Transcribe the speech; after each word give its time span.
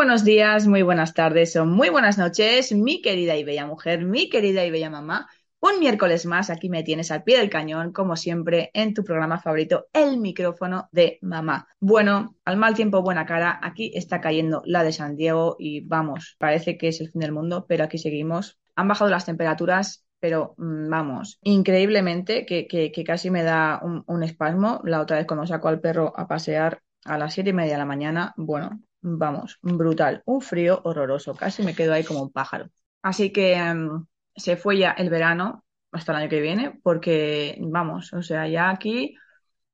Buenos 0.00 0.24
días, 0.24 0.66
muy 0.66 0.80
buenas 0.80 1.12
tardes 1.12 1.54
o 1.56 1.66
muy 1.66 1.90
buenas 1.90 2.16
noches, 2.16 2.72
mi 2.72 3.02
querida 3.02 3.36
y 3.36 3.44
bella 3.44 3.66
mujer, 3.66 4.02
mi 4.02 4.30
querida 4.30 4.64
y 4.64 4.70
bella 4.70 4.88
mamá. 4.88 5.28
Un 5.60 5.78
miércoles 5.78 6.24
más, 6.24 6.48
aquí 6.48 6.70
me 6.70 6.82
tienes 6.82 7.10
al 7.10 7.22
pie 7.22 7.36
del 7.36 7.50
cañón, 7.50 7.92
como 7.92 8.16
siempre, 8.16 8.70
en 8.72 8.94
tu 8.94 9.04
programa 9.04 9.38
favorito, 9.40 9.88
el 9.92 10.16
micrófono 10.16 10.88
de 10.90 11.18
mamá. 11.20 11.68
Bueno, 11.80 12.34
al 12.46 12.56
mal 12.56 12.72
tiempo, 12.72 13.02
buena 13.02 13.26
cara, 13.26 13.60
aquí 13.62 13.92
está 13.94 14.22
cayendo 14.22 14.62
la 14.64 14.84
de 14.84 14.92
San 14.92 15.16
Diego 15.16 15.56
y 15.58 15.82
vamos, 15.82 16.34
parece 16.38 16.78
que 16.78 16.88
es 16.88 17.02
el 17.02 17.10
fin 17.10 17.20
del 17.20 17.32
mundo, 17.32 17.66
pero 17.68 17.84
aquí 17.84 17.98
seguimos. 17.98 18.58
Han 18.76 18.88
bajado 18.88 19.10
las 19.10 19.26
temperaturas, 19.26 20.06
pero 20.18 20.54
mm, 20.56 20.88
vamos, 20.88 21.38
increíblemente, 21.42 22.46
que, 22.46 23.04
casi 23.04 23.30
me 23.30 23.42
da 23.42 23.80
un, 23.82 24.02
un 24.06 24.22
espasmo. 24.22 24.80
La 24.82 25.02
otra 25.02 25.18
vez 25.18 25.26
cuando 25.26 25.46
saco 25.46 25.68
al 25.68 25.80
perro 25.80 26.14
a 26.16 26.26
pasear 26.26 26.80
a 27.04 27.18
las 27.18 27.34
siete 27.34 27.50
y 27.50 27.52
media 27.52 27.72
de 27.72 27.78
la 27.78 27.84
mañana, 27.84 28.32
bueno, 28.38 28.80
vamos, 29.02 29.58
brutal, 29.62 30.22
un 30.26 30.40
frío 30.40 30.80
horroroso, 30.84 31.34
casi 31.34 31.62
me 31.62 31.74
quedo 31.74 31.92
ahí 31.92 32.04
como 32.04 32.22
un 32.22 32.32
pájaro. 32.32 32.68
Así 33.02 33.32
que 33.32 33.54
em, 33.54 34.06
se 34.36 34.56
fue 34.56 34.78
ya 34.78 34.92
el 34.92 35.10
verano 35.10 35.64
hasta 35.92 36.12
el 36.12 36.18
año 36.18 36.28
que 36.30 36.40
viene, 36.40 36.78
porque 36.82 37.56
vamos, 37.60 38.12
o 38.12 38.22
sea, 38.22 38.46
ya 38.48 38.70
aquí 38.70 39.16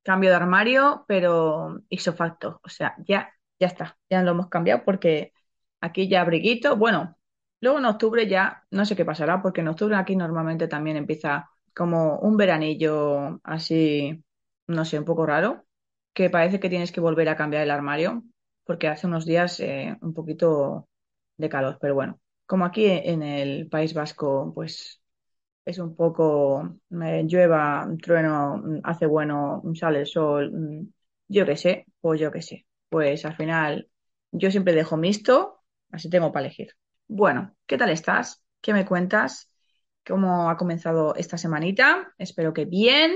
cambio 0.03 0.31
de 0.31 0.37
armario, 0.37 1.05
pero 1.09 1.81
hizo 1.89 2.13
facto, 2.15 2.61
o 2.65 2.69
sea, 2.69 2.95
ya, 3.07 3.33
ya 3.59 3.67
está, 3.67 3.99
ya 4.11 4.23
lo 4.23 4.33
hemos 4.33 4.49
cambiado 4.49 4.85
porque 4.85 5.33
aquí 5.81 6.09
ya 6.09 6.21
abriguito, 6.23 6.77
bueno, 6.77 7.17
luego 7.61 7.79
en 7.79 7.87
octubre 7.87 8.27
ya, 8.29 8.65
no 8.71 8.85
sé 8.87 8.97
qué 8.97 9.05
pasará, 9.05 9.43
porque 9.43 9.61
en 9.63 9.69
octubre 9.69 9.97
aquí 9.97 10.17
normalmente 10.17 10.69
también 10.69 10.97
empieza 10.97 11.51
como 11.75 12.19
un 12.21 12.37
veranillo 12.37 13.41
así, 13.45 14.25
no 14.69 14.85
sé, 14.85 14.99
un 14.99 15.05
poco 15.05 15.27
raro, 15.27 15.67
que 16.15 16.31
parece 16.31 16.61
que 16.61 16.69
tienes 16.71 16.93
que 16.93 17.01
volver 17.01 17.29
a 17.29 17.37
cambiar 17.37 17.63
el 17.63 17.71
armario, 17.71 18.23
porque 18.67 18.89
hace 18.89 19.07
unos 19.07 19.27
días 19.27 19.61
eh, 19.61 19.97
un 20.03 20.15
poquito 20.15 20.89
de 21.39 21.49
calor, 21.49 21.79
pero 21.81 21.95
bueno, 21.95 22.21
como 22.47 22.65
aquí 22.67 22.87
en 22.87 23.23
el 23.23 23.69
País 23.69 23.95
Vasco, 23.95 24.53
pues 24.55 25.03
es 25.65 25.79
un 25.79 25.97
poco 25.97 26.79
me 26.91 27.25
llueva, 27.25 27.89
trueno, 28.03 28.63
hace 28.85 29.07
bueno, 29.07 29.63
sale 29.75 30.01
el 30.01 30.07
sol, 30.07 30.53
mm, 30.53 30.89
yo 31.29 31.47
qué 31.47 31.57
sé, 31.57 31.87
pues 32.01 32.21
yo 32.21 32.31
qué 32.33 32.43
sé. 32.43 32.67
Pues 32.89 33.25
al 33.25 33.37
final 33.37 33.89
yo 34.33 34.51
siempre 34.51 34.75
dejo 34.75 34.97
mixto, 34.97 35.61
así 35.91 36.09
tengo 36.11 36.33
para 36.33 36.47
elegir. 36.47 36.69
Bueno, 37.09 37.55
¿qué 37.67 37.77
tal 37.79 37.91
estás? 37.91 38.43
¿Qué 38.61 38.73
me 38.73 38.87
cuentas? 38.87 39.51
¿Cómo 40.07 40.51
ha 40.51 40.57
comenzado 40.57 41.15
esta 41.17 41.37
semanita? 41.39 42.13
Espero 42.19 42.53
que 42.53 42.65
bien. 42.65 43.13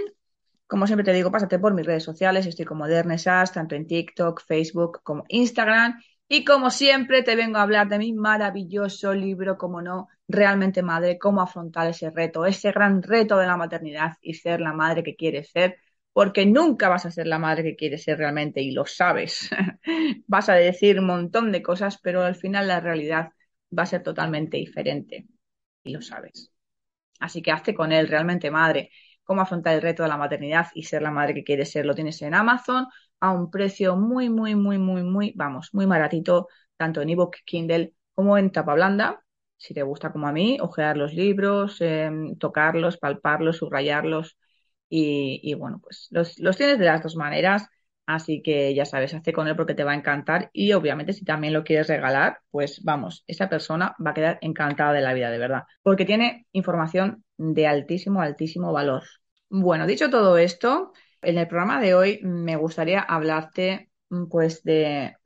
Como 0.70 0.86
siempre 0.86 1.02
te 1.04 1.12
digo, 1.12 1.32
pásate 1.32 1.58
por 1.58 1.74
mis 1.74 1.84
redes 1.84 2.04
sociales, 2.04 2.46
estoy 2.46 2.64
como 2.64 2.86
Dernesas, 2.86 3.52
tanto 3.52 3.74
en 3.74 3.88
TikTok, 3.88 4.40
Facebook 4.46 5.00
como 5.02 5.24
Instagram. 5.26 6.00
Y 6.28 6.44
como 6.44 6.70
siempre 6.70 7.24
te 7.24 7.34
vengo 7.34 7.58
a 7.58 7.62
hablar 7.62 7.88
de 7.88 7.98
mi 7.98 8.12
maravilloso 8.12 9.12
libro, 9.12 9.58
como 9.58 9.82
no, 9.82 10.06
realmente 10.28 10.82
madre, 10.82 11.18
cómo 11.18 11.42
afrontar 11.42 11.88
ese 11.88 12.10
reto, 12.10 12.46
ese 12.46 12.70
gran 12.70 13.02
reto 13.02 13.36
de 13.36 13.48
la 13.48 13.56
maternidad 13.56 14.12
y 14.22 14.34
ser 14.34 14.60
la 14.60 14.72
madre 14.72 15.02
que 15.02 15.16
quieres 15.16 15.50
ser, 15.50 15.78
porque 16.12 16.46
nunca 16.46 16.88
vas 16.88 17.04
a 17.04 17.10
ser 17.10 17.26
la 17.26 17.40
madre 17.40 17.64
que 17.64 17.74
quieres 17.74 18.04
ser 18.04 18.18
realmente 18.18 18.62
y 18.62 18.70
lo 18.70 18.86
sabes. 18.86 19.50
vas 20.28 20.48
a 20.50 20.54
decir 20.54 21.00
un 21.00 21.06
montón 21.06 21.50
de 21.50 21.62
cosas, 21.62 21.98
pero 22.00 22.22
al 22.22 22.36
final 22.36 22.68
la 22.68 22.78
realidad 22.78 23.30
va 23.76 23.82
a 23.82 23.86
ser 23.86 24.04
totalmente 24.04 24.56
diferente 24.56 25.26
y 25.82 25.90
lo 25.90 26.00
sabes. 26.00 26.52
Así 27.18 27.42
que 27.42 27.50
hazte 27.50 27.74
con 27.74 27.90
él 27.90 28.06
realmente 28.06 28.52
madre 28.52 28.90
cómo 29.30 29.42
afrontar 29.42 29.74
el 29.76 29.82
reto 29.82 30.02
de 30.02 30.08
la 30.08 30.16
maternidad 30.16 30.66
y 30.74 30.82
ser 30.82 31.02
la 31.02 31.12
madre 31.12 31.34
que 31.34 31.44
quieres 31.44 31.70
ser. 31.70 31.86
Lo 31.86 31.94
tienes 31.94 32.20
en 32.22 32.34
Amazon 32.34 32.88
a 33.20 33.30
un 33.30 33.48
precio 33.48 33.94
muy, 33.94 34.28
muy, 34.28 34.56
muy, 34.56 34.76
muy, 34.76 35.04
muy, 35.04 35.32
vamos, 35.36 35.70
muy 35.72 35.86
baratito, 35.86 36.48
tanto 36.76 37.00
en 37.00 37.10
ebook, 37.10 37.36
Kindle 37.44 37.94
como 38.12 38.36
en 38.36 38.50
tapa 38.50 38.74
blanda. 38.74 39.22
Si 39.56 39.72
te 39.72 39.84
gusta 39.84 40.10
como 40.10 40.26
a 40.26 40.32
mí, 40.32 40.58
ojear 40.60 40.96
los 40.96 41.14
libros, 41.14 41.80
em, 41.80 42.36
tocarlos, 42.38 42.96
palparlos, 42.98 43.58
subrayarlos 43.58 44.36
y, 44.88 45.54
bueno, 45.54 45.78
pues 45.80 46.08
los, 46.10 46.36
los 46.40 46.56
tienes 46.56 46.80
de 46.80 46.86
las 46.86 47.00
dos 47.00 47.14
maneras. 47.14 47.68
Así 48.06 48.42
que 48.42 48.74
ya 48.74 48.84
sabes, 48.84 49.14
hazte 49.14 49.32
con 49.32 49.46
él 49.46 49.54
porque 49.54 49.74
te 49.74 49.84
va 49.84 49.92
a 49.92 49.94
encantar 49.94 50.50
y 50.52 50.72
obviamente 50.72 51.12
si 51.12 51.24
también 51.24 51.52
lo 51.54 51.62
quieres 51.62 51.86
regalar, 51.86 52.40
pues 52.50 52.82
vamos, 52.82 53.22
esa 53.28 53.48
persona 53.48 53.94
va 54.04 54.10
a 54.10 54.14
quedar 54.14 54.38
encantada 54.40 54.92
de 54.92 55.02
la 55.02 55.14
vida, 55.14 55.30
de 55.30 55.38
verdad, 55.38 55.62
porque 55.82 56.04
tiene 56.04 56.46
información 56.50 57.22
de 57.40 57.66
altísimo, 57.66 58.20
altísimo 58.20 58.72
valor. 58.72 59.02
Bueno, 59.48 59.86
dicho 59.86 60.10
todo 60.10 60.36
esto, 60.36 60.92
en 61.22 61.38
el 61.38 61.48
programa 61.48 61.80
de 61.80 61.94
hoy 61.94 62.20
me 62.22 62.56
gustaría 62.56 63.00
hablarte 63.00 63.90
pues 64.28 64.62
de, 64.62 65.16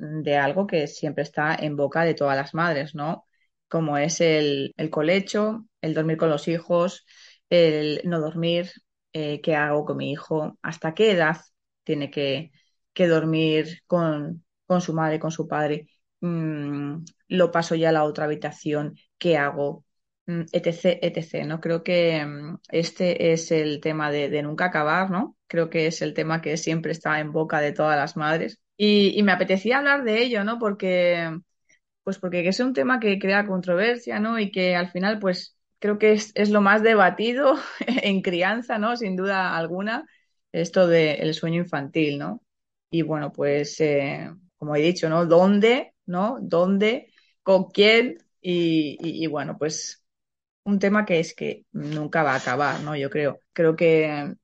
algo 0.40 0.66
que 0.66 0.86
siempre 0.86 1.24
está 1.24 1.54
en 1.56 1.76
boca 1.76 2.04
de 2.04 2.14
todas 2.14 2.36
las 2.36 2.54
madres, 2.54 2.94
¿no? 2.94 3.26
Como 3.68 3.98
es 3.98 4.20
el, 4.20 4.74
colecho, 4.90 5.66
el 5.80 5.94
dormir 5.94 6.16
con 6.16 6.30
los 6.30 6.46
hijos, 6.48 7.04
el 7.50 8.00
no 8.04 8.20
dormir, 8.20 8.70
eh, 9.12 9.40
qué 9.40 9.56
hago 9.56 9.84
con 9.84 9.96
mi 9.96 10.12
hijo, 10.12 10.56
hasta 10.62 10.94
qué 10.94 11.12
edad 11.12 11.38
tiene 11.82 12.10
que, 12.10 12.52
dormir 13.08 13.80
con, 13.86 14.44
su 14.80 14.94
madre, 14.94 15.18
con 15.18 15.32
su 15.32 15.48
padre, 15.48 15.88
mm, 16.20 17.04
lo 17.28 17.50
paso 17.50 17.74
ya 17.74 17.88
a 17.88 17.92
la 17.92 18.04
otra 18.04 18.24
habitación, 18.26 18.94
qué 19.18 19.36
hago, 19.36 19.84
Mm, 19.84 19.93
etc, 20.26 20.98
etc, 21.02 21.44
¿no? 21.46 21.60
Creo 21.60 21.82
que 21.82 22.24
mm, 22.24 22.58
este 22.70 23.32
es 23.32 23.50
el 23.52 23.80
tema 23.80 24.10
de, 24.10 24.42
nunca 24.42 24.66
acabar, 24.66 25.10
¿no? 25.10 25.36
Creo 25.46 25.70
que 25.70 25.86
es 25.86 26.02
el 26.02 26.14
tema 26.14 26.40
que 26.40 26.56
siempre 26.56 26.92
está 26.92 27.20
en 27.20 27.32
boca 27.32 27.60
de 27.60 27.72
todas 27.72 27.96
las 27.96 28.16
madres. 28.16 28.60
Y, 28.76 29.22
me 29.22 29.32
apetecía 29.32 29.78
hablar 29.78 30.04
de 30.04 30.22
ello, 30.22 30.44
¿no? 30.44 30.58
Porque, 30.58 31.30
pues 32.02 32.18
porque 32.18 32.46
es 32.48 32.60
un 32.60 32.72
tema 32.74 33.00
que 33.00 33.18
crea 33.18 33.46
controversia, 33.46 34.20
¿no? 34.20 34.38
Y 34.38 34.50
que 34.50 34.76
al 34.76 34.90
final, 34.90 35.18
pues 35.18 35.56
creo 35.78 35.98
que 35.98 36.12
es, 36.12 36.50
lo 36.50 36.60
más 36.60 36.82
debatido 36.82 37.56
en 37.86 38.22
crianza, 38.22 38.78
¿no? 38.78 38.96
Sin 38.96 39.16
duda 39.16 39.56
alguna, 39.56 40.06
esto 40.52 40.86
del 40.86 41.34
sueño 41.34 41.60
infantil, 41.62 42.18
¿no? 42.18 42.42
Y 42.90 43.02
bueno, 43.02 43.32
pues, 43.32 43.80
eh, 43.80 44.30
como 44.58 44.76
he 44.76 44.80
dicho, 44.82 45.08
¿no? 45.08 45.26
¿Dónde? 45.26 45.94
¿No? 46.06 46.38
¿Dónde? 46.40 47.12
¿Con 47.42 47.70
quién? 47.70 48.18
y 48.46 49.26
bueno, 49.26 49.56
pues 49.58 50.03
un 50.64 50.78
tema 50.78 51.04
que 51.04 51.20
es 51.20 51.34
que 51.34 51.64
nunca 51.72 52.22
va 52.22 52.32
a 52.34 52.36
acabar, 52.36 52.80
¿no? 52.80 52.96
Yo 52.96 53.10
creo. 53.10 53.40
Creo 53.52 53.76
que 53.76 54.34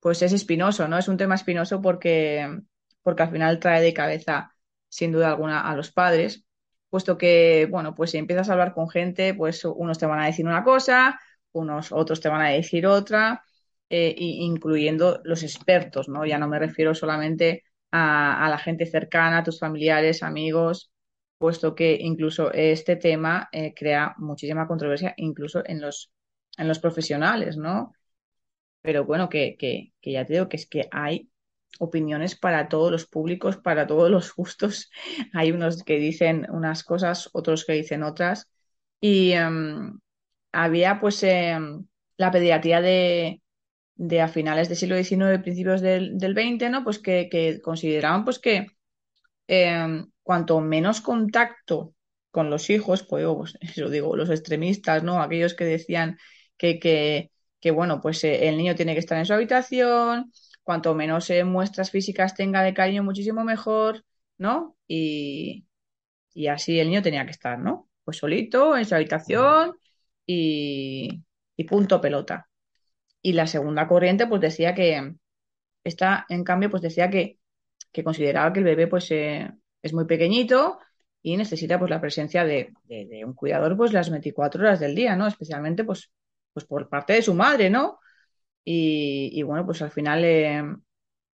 pues 0.00 0.22
es 0.22 0.32
espinoso, 0.32 0.88
¿no? 0.88 0.98
Es 0.98 1.08
un 1.08 1.16
tema 1.16 1.34
espinoso 1.34 1.82
porque, 1.82 2.60
porque 3.02 3.22
al 3.24 3.30
final 3.30 3.58
trae 3.60 3.82
de 3.82 3.94
cabeza, 3.94 4.52
sin 4.88 5.12
duda 5.12 5.28
alguna, 5.30 5.60
a 5.70 5.76
los 5.76 5.92
padres, 5.92 6.44
puesto 6.90 7.18
que, 7.18 7.66
bueno, 7.70 7.94
pues 7.94 8.12
si 8.12 8.18
empiezas 8.18 8.48
a 8.48 8.52
hablar 8.52 8.74
con 8.74 8.88
gente, 8.88 9.34
pues 9.34 9.64
unos 9.64 9.98
te 9.98 10.06
van 10.06 10.20
a 10.20 10.26
decir 10.26 10.46
una 10.46 10.64
cosa, 10.64 11.20
unos 11.52 11.92
otros 11.92 12.20
te 12.20 12.28
van 12.28 12.42
a 12.42 12.50
decir 12.50 12.86
otra, 12.86 13.42
eh, 13.90 14.14
incluyendo 14.18 15.20
los 15.24 15.42
expertos, 15.42 16.08
¿no? 16.08 16.24
Ya 16.26 16.38
no 16.38 16.48
me 16.48 16.58
refiero 16.58 16.94
solamente 16.94 17.64
a, 17.90 18.44
a 18.46 18.48
la 18.50 18.58
gente 18.58 18.86
cercana, 18.86 19.38
a 19.38 19.44
tus 19.44 19.58
familiares, 19.60 20.22
amigos, 20.22 20.90
puesto 21.38 21.74
que 21.74 21.98
incluso 22.00 22.52
este 22.52 22.96
tema 22.96 23.48
eh, 23.52 23.74
crea 23.74 24.14
muchísima 24.18 24.66
controversia 24.66 25.14
incluso 25.16 25.62
en 25.66 25.80
los, 25.80 26.12
en 26.58 26.68
los 26.68 26.78
profesionales, 26.78 27.56
¿no? 27.56 27.92
Pero 28.82 29.04
bueno, 29.04 29.28
que, 29.28 29.56
que, 29.58 29.92
que 30.00 30.12
ya 30.12 30.24
te 30.24 30.34
digo 30.34 30.48
que 30.48 30.56
es 30.56 30.68
que 30.68 30.88
hay 30.92 31.28
opiniones 31.78 32.36
para 32.36 32.68
todos 32.68 32.90
los 32.92 33.06
públicos, 33.06 33.56
para 33.58 33.86
todos 33.86 34.10
los 34.10 34.34
gustos. 34.34 34.90
Hay 35.34 35.52
unos 35.52 35.82
que 35.84 35.98
dicen 35.98 36.46
unas 36.50 36.84
cosas, 36.84 37.28
otros 37.32 37.64
que 37.64 37.74
dicen 37.74 38.02
otras. 38.02 38.48
Y 39.00 39.32
em, 39.32 39.98
había 40.52 41.00
pues 41.00 41.22
em, 41.22 41.86
la 42.16 42.30
pediatría 42.30 42.80
de, 42.80 43.42
de 43.96 44.20
a 44.22 44.28
finales 44.28 44.68
del 44.68 44.78
siglo 44.78 44.96
XIX, 44.96 45.40
principios 45.40 45.80
del, 45.82 46.18
del 46.18 46.34
XX, 46.34 46.70
¿no? 46.70 46.84
Pues 46.84 46.98
que, 46.98 47.28
que 47.30 47.60
consideraban 47.62 48.24
pues 48.24 48.38
que 48.38 48.66
em, 49.48 50.06
cuanto 50.26 50.60
menos 50.60 51.00
contacto 51.00 51.94
con 52.32 52.50
los 52.50 52.68
hijos, 52.70 53.04
pues, 53.04 53.22
yo, 53.22 53.36
pues, 53.38 53.56
eso 53.62 53.88
digo, 53.90 54.16
los 54.16 54.28
extremistas, 54.30 55.04
¿no? 55.04 55.22
Aquellos 55.22 55.54
que 55.54 55.64
decían 55.64 56.18
que, 56.56 56.80
que, 56.80 57.30
que 57.60 57.70
bueno, 57.70 58.00
pues 58.00 58.24
eh, 58.24 58.48
el 58.48 58.56
niño 58.58 58.74
tiene 58.74 58.94
que 58.94 58.98
estar 59.00 59.18
en 59.18 59.26
su 59.26 59.34
habitación, 59.34 60.32
cuanto 60.64 60.94
menos 60.96 61.30
eh, 61.30 61.44
muestras 61.44 61.90
físicas 61.92 62.34
tenga 62.34 62.62
de 62.62 62.74
cariño, 62.74 63.04
muchísimo 63.04 63.44
mejor, 63.44 64.04
¿no? 64.36 64.76
Y, 64.88 65.66
y 66.34 66.48
así 66.48 66.80
el 66.80 66.88
niño 66.88 67.02
tenía 67.02 67.24
que 67.26 67.32
estar, 67.32 67.58
¿no? 67.58 67.88
Pues 68.04 68.18
solito, 68.18 68.76
en 68.76 68.86
su 68.86 68.94
habitación 68.96 69.76
y, 70.26 71.24
y 71.56 71.64
punto 71.64 72.00
pelota. 72.00 72.48
Y 73.22 73.34
la 73.34 73.46
segunda 73.46 73.88
corriente, 73.88 74.26
pues 74.26 74.40
decía 74.40 74.74
que, 74.74 75.14
esta, 75.84 76.26
en 76.28 76.44
cambio, 76.44 76.70
pues 76.70 76.82
decía 76.82 77.10
que, 77.10 77.38
que 77.92 78.04
consideraba 78.04 78.52
que 78.52 78.60
el 78.60 78.64
bebé, 78.66 78.86
pues, 78.88 79.10
eh, 79.12 79.52
es 79.86 79.94
muy 79.94 80.06
pequeñito 80.06 80.78
y 81.22 81.36
necesita, 81.36 81.78
pues, 81.78 81.90
la 81.90 82.00
presencia 82.00 82.44
de, 82.44 82.72
un 83.24 83.34
cuidador, 83.34 83.76
pues, 83.76 83.92
las 83.92 84.10
24 84.10 84.62
horas 84.62 84.80
del 84.80 84.94
día, 84.94 85.16
¿no? 85.16 85.26
Especialmente, 85.26 85.84
pues, 85.84 86.10
pues 86.52 86.66
por 86.66 86.88
parte 86.88 87.14
de 87.14 87.22
su 87.22 87.34
madre, 87.34 87.70
¿no? 87.70 87.98
Y, 88.64 89.30
y 89.32 89.42
bueno, 89.42 89.64
pues 89.66 89.82
al 89.82 89.90
final 89.90 90.24
eh, 90.24 90.62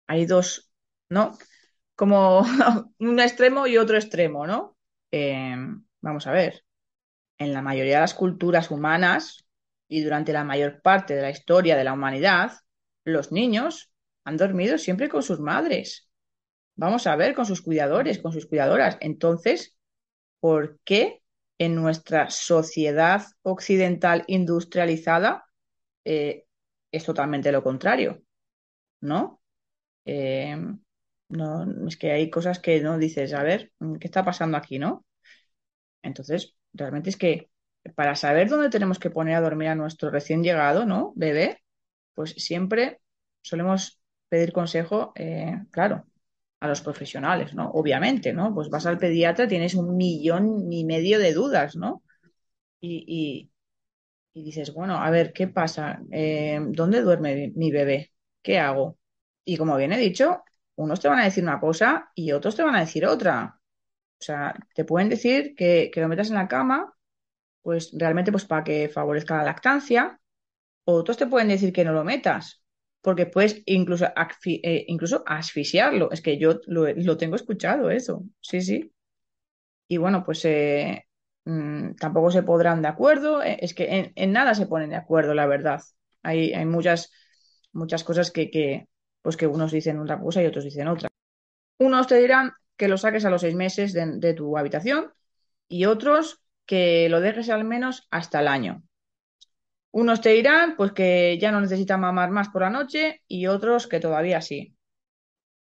hay 0.07 0.25
dos, 0.25 0.71
¿no? 1.09 1.37
Como 1.95 2.41
un 2.99 3.19
extremo 3.19 3.67
y 3.67 3.77
otro 3.77 3.97
extremo, 3.97 4.47
¿no? 4.47 4.77
Eh, 5.11 5.55
vamos 6.01 6.27
a 6.27 6.31
ver 6.31 6.63
en 7.37 7.53
la 7.53 7.61
mayoría 7.61 7.95
de 7.95 8.01
las 8.01 8.13
culturas 8.13 8.69
humanas 8.69 9.45
y 9.87 10.01
durante 10.03 10.31
la 10.31 10.43
mayor 10.43 10.81
parte 10.81 11.15
de 11.15 11.23
la 11.23 11.31
historia 11.31 11.75
de 11.75 11.83
la 11.83 11.93
humanidad, 11.93 12.53
los 13.03 13.31
niños 13.31 13.91
han 14.23 14.37
dormido 14.37 14.77
siempre 14.77 15.09
con 15.09 15.23
sus 15.23 15.39
madres. 15.39 16.10
Vamos 16.81 17.05
a 17.05 17.15
ver, 17.15 17.35
con 17.35 17.45
sus 17.45 17.61
cuidadores, 17.61 18.17
con 18.17 18.31
sus 18.33 18.47
cuidadoras. 18.47 18.97
Entonces, 19.01 19.77
¿por 20.39 20.79
qué 20.83 21.21
en 21.59 21.75
nuestra 21.75 22.31
sociedad 22.31 23.23
occidental 23.43 24.23
industrializada 24.25 25.45
eh, 26.05 26.45
es 26.91 27.05
totalmente 27.05 27.51
lo 27.51 27.63
contrario? 27.63 28.23
¿No? 29.01 29.41
Eh, 30.05 30.57
no, 31.29 31.87
es 31.87 31.97
que 31.97 32.11
hay 32.13 32.31
cosas 32.31 32.59
que 32.59 32.81
no 32.81 32.97
dices, 32.97 33.33
a 33.33 33.43
ver, 33.43 33.71
¿qué 33.99 34.07
está 34.07 34.25
pasando 34.25 34.57
aquí, 34.57 34.79
no? 34.79 35.05
Entonces, 36.01 36.55
realmente 36.73 37.11
es 37.11 37.17
que 37.17 37.51
para 37.95 38.15
saber 38.15 38.49
dónde 38.49 38.71
tenemos 38.71 38.99
que 38.99 39.11
poner 39.11 39.35
a 39.35 39.41
dormir 39.41 39.69
a 39.69 39.75
nuestro 39.75 40.09
recién 40.11 40.43
llegado, 40.43 40.85
¿no? 40.85 41.13
Bebé, 41.15 41.61
pues 42.15 42.31
siempre 42.31 43.01
solemos 43.43 44.01
pedir 44.29 44.53
consejo, 44.53 45.13
eh, 45.15 45.59
claro, 45.71 46.07
a 46.61 46.69
los 46.69 46.81
profesionales, 46.81 47.55
¿no? 47.55 47.71
Obviamente, 47.71 48.33
¿no? 48.33 48.53
Pues 48.55 48.69
vas 48.69 48.85
al 48.87 48.99
pediatra, 48.99 49.47
tienes 49.49 49.75
un 49.75 49.97
millón 49.97 50.71
y 50.73 50.85
medio 50.85 51.19
de 51.19 51.33
dudas, 51.33 51.75
¿no? 51.77 52.03
Y, 52.81 53.49
y- 54.33 54.43
dices, 54.43 54.73
bueno, 54.73 54.95
a 54.97 55.09
ver, 55.09 55.33
¿qué 55.33 55.47
pasa? 55.47 56.01
Eh, 56.11 56.59
¿dónde 56.69 57.01
duerme 57.01 57.35
mi 57.35 57.51
mi 57.51 57.71
bebé? 57.71 58.11
¿Qué 58.41 58.59
hago? 58.59 58.97
Y 59.45 59.57
como 59.57 59.75
bien 59.77 59.91
he 59.93 59.97
dicho, 59.99 60.43
unos 60.75 60.99
te 60.99 61.07
van 61.09 61.19
a 61.19 61.25
decir 61.25 61.43
una 61.43 61.59
cosa 61.59 62.11
y 62.15 62.31
otros 62.31 62.55
te 62.55 62.63
van 62.63 62.75
a 62.75 62.79
decir 62.81 63.05
otra. 63.05 63.59
O 64.19 64.23
sea, 64.23 64.55
te 64.75 64.85
pueden 64.85 65.09
decir 65.09 65.55
que, 65.55 65.91
que 65.93 66.01
lo 66.01 66.07
metas 66.09 66.29
en 66.29 66.35
la 66.37 66.47
cama 66.49 66.93
pues 67.61 67.91
realmente 67.97 68.31
pues 68.31 68.45
para 68.45 68.63
que 68.63 68.89
favorezca 68.89 69.37
la 69.37 69.43
lactancia. 69.43 70.19
Otros 70.85 71.17
te 71.17 71.27
pueden 71.27 71.49
decir 71.49 71.73
que 71.73 71.85
no 71.85 71.93
lo 71.93 72.03
metas, 72.03 72.60
porque 73.01 73.25
puedes 73.25 73.61
incluso, 73.65 74.05
eh, 74.45 74.85
incluso 74.87 75.23
asfixiarlo. 75.25 76.11
Es 76.11 76.21
que 76.21 76.37
yo 76.37 76.61
lo, 76.67 76.87
lo 76.93 77.17
tengo 77.17 77.35
escuchado 77.35 77.89
eso, 77.89 78.23
sí, 78.41 78.61
sí. 78.61 78.93
Y 79.87 79.97
bueno, 79.97 80.23
pues 80.23 80.45
eh, 80.45 81.05
mm, 81.45 81.95
tampoco 81.95 82.31
se 82.31 82.43
podrán 82.43 82.81
de 82.81 82.87
acuerdo. 82.87 83.43
Eh, 83.43 83.57
es 83.61 83.73
que 83.73 84.11
en, 84.15 84.31
nada 84.31 84.53
se 84.55 84.67
ponen 84.67 84.89
de 84.91 84.95
acuerdo, 84.95 85.33
la 85.33 85.47
verdad. 85.47 85.81
Hay, 86.23 86.53
hay 86.53 86.65
muchas, 86.65 87.11
muchas 87.73 88.03
cosas 88.03 88.31
que, 88.31 88.49
que, 88.51 88.87
pues 89.21 89.37
que 89.37 89.47
unos 89.47 89.71
dicen 89.71 89.99
una 89.99 90.19
cosa 90.19 90.41
y 90.41 90.45
otros 90.45 90.63
dicen 90.65 90.87
otra. 90.87 91.09
Unos 91.79 92.07
te 92.07 92.17
dirán 92.19 92.53
que 92.77 92.87
lo 92.87 92.97
saques 92.97 93.25
a 93.25 93.29
los 93.29 93.41
seis 93.41 93.55
meses 93.55 93.93
de 93.93 94.33
tu 94.33 94.57
habitación 94.57 95.11
y 95.67 95.85
otros 95.85 96.41
que 96.65 97.09
lo 97.09 97.21
dejes 97.21 97.49
al 97.49 97.63
menos 97.65 98.07
hasta 98.11 98.39
el 98.41 98.47
año. 98.47 98.83
Unos 99.91 100.21
te 100.21 100.29
dirán 100.29 100.75
pues 100.77 100.91
que 100.93 101.37
ya 101.39 101.51
no 101.51 101.61
necesitan 101.61 101.99
mamar 102.01 102.31
más 102.31 102.49
por 102.49 102.61
la 102.61 102.69
noche 102.69 103.21
y 103.27 103.47
otros 103.47 103.87
que 103.87 103.99
todavía 103.99 104.41
sí. 104.41 104.75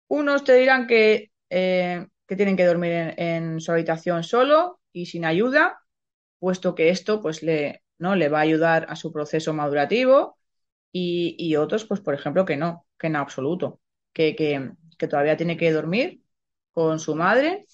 Unos 0.08 0.44
te 0.44 0.56
dirán 0.56 0.88
que, 0.88 1.32
eh, 1.50 2.08
que 2.28 2.36
tienen 2.36 2.58
que 2.58 2.66
dormir 2.66 2.92
en, 2.94 3.20
en 3.20 3.62
su 3.62 3.72
habitación 3.72 4.24
solo 4.24 4.82
y 4.94 5.08
sin 5.08 5.26
ayuda, 5.26 5.80
puesto 6.40 6.76
que 6.76 6.90
esto 6.90 7.22
pues 7.22 7.44
le, 7.44 7.84
¿no? 8.00 8.16
le 8.16 8.30
va 8.30 8.40
a 8.40 8.42
ayudar 8.44 8.88
a 8.90 8.96
su 8.98 9.12
proceso 9.14 9.54
madurativo 9.54 10.38
y, 10.92 11.36
y 11.40 11.56
otros 11.58 11.86
pues 11.86 12.02
por 12.02 12.14
ejemplo 12.16 12.46
que 12.46 12.58
no, 12.58 12.88
que 13.00 13.08
en 13.08 13.18
absoluto, 13.18 13.82
que, 14.14 14.36
que, 14.36 14.72
que 14.98 15.08
todavía 15.08 15.38
tiene 15.38 15.58
que 15.58 15.72
dormir 15.72 16.24
con 16.72 17.00
su 17.00 17.16
madre 17.16 17.66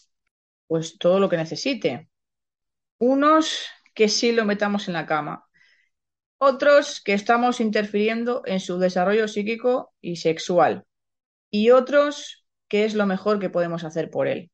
pues 0.67 0.97
todo 0.99 1.19
lo 1.19 1.29
que 1.29 1.37
necesite. 1.37 2.09
Unos 2.99 3.65
que 3.93 4.09
sí 4.09 4.31
lo 4.31 4.45
metamos 4.45 4.87
en 4.87 4.93
la 4.95 5.05
cama 5.05 5.45
otros 6.43 7.01
que 7.01 7.13
estamos 7.13 7.59
interfiriendo 7.59 8.43
en 8.45 8.59
su 8.59 8.77
desarrollo 8.77 9.27
psíquico 9.27 9.93
y 10.01 10.17
sexual, 10.17 10.85
y 11.49 11.71
otros 11.71 12.45
que 12.67 12.85
es 12.85 12.95
lo 12.95 13.05
mejor 13.05 13.39
que 13.39 13.49
podemos 13.49 13.83
hacer 13.83 14.09
por 14.09 14.27
él. 14.27 14.51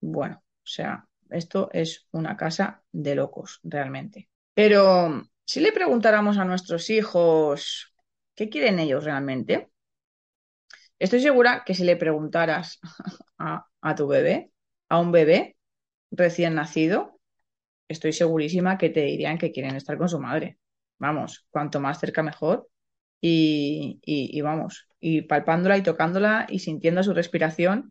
Bueno, 0.00 0.36
o 0.38 0.66
sea, 0.66 1.06
esto 1.30 1.68
es 1.72 2.06
una 2.12 2.36
casa 2.36 2.82
de 2.92 3.14
locos, 3.14 3.60
realmente. 3.62 4.28
Pero 4.54 5.28
si 5.44 5.60
le 5.60 5.72
preguntáramos 5.72 6.38
a 6.38 6.44
nuestros 6.44 6.90
hijos 6.90 7.94
qué 8.34 8.48
quieren 8.48 8.78
ellos 8.78 9.04
realmente, 9.04 9.70
estoy 10.98 11.20
segura 11.20 11.62
que 11.66 11.74
si 11.74 11.84
le 11.84 11.96
preguntaras 11.96 12.80
a, 13.38 13.66
a 13.80 13.94
tu 13.94 14.06
bebé, 14.06 14.50
a 14.88 15.00
un 15.00 15.12
bebé 15.12 15.56
recién 16.10 16.54
nacido, 16.54 17.18
estoy 17.88 18.12
segurísima 18.12 18.78
que 18.78 18.90
te 18.90 19.02
dirían 19.02 19.38
que 19.38 19.52
quieren 19.52 19.76
estar 19.76 19.98
con 19.98 20.08
su 20.08 20.20
madre. 20.20 20.58
Vamos, 20.98 21.46
cuanto 21.50 21.80
más 21.80 22.00
cerca 22.00 22.22
mejor 22.22 22.68
y, 23.20 24.00
y- 24.04 24.40
vamos, 24.42 24.88
y 25.00 25.22
palpándola 25.22 25.78
y 25.78 25.82
tocándola 25.82 26.46
y 26.48 26.60
sintiendo 26.60 27.02
su 27.02 27.14
respiración 27.14 27.90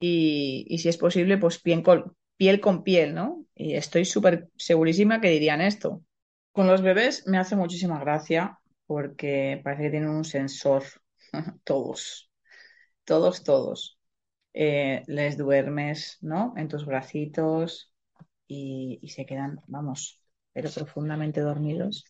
y, 0.00 0.66
y 0.68 0.78
si 0.78 0.88
es 0.88 0.96
posible, 0.98 1.38
pues 1.38 1.60
piel 1.60 1.82
con, 1.82 2.16
piel 2.36 2.60
con 2.60 2.82
piel, 2.84 3.14
¿no? 3.14 3.46
Y 3.54 3.74
estoy 3.74 4.04
súper 4.04 4.48
segurísima 4.56 5.20
que 5.20 5.30
dirían 5.30 5.60
esto. 5.60 6.02
Con 6.52 6.66
los 6.66 6.82
bebés 6.82 7.26
me 7.26 7.38
hace 7.38 7.56
muchísima 7.56 7.98
gracia 8.00 8.58
porque 8.86 9.60
parece 9.64 9.84
que 9.84 9.90
tienen 9.90 10.10
un 10.10 10.24
sensor, 10.24 10.84
todos, 11.64 12.30
todos, 13.04 13.42
todos. 13.44 13.98
Eh, 14.54 15.02
les 15.08 15.36
duermes, 15.38 16.18
¿no? 16.22 16.54
En 16.56 16.68
tus 16.68 16.86
bracitos 16.86 17.92
y, 18.48 18.98
y 19.02 19.10
se 19.10 19.26
quedan, 19.26 19.60
vamos, 19.68 20.20
pero 20.54 20.70
profundamente 20.70 21.42
dormidos. 21.42 22.06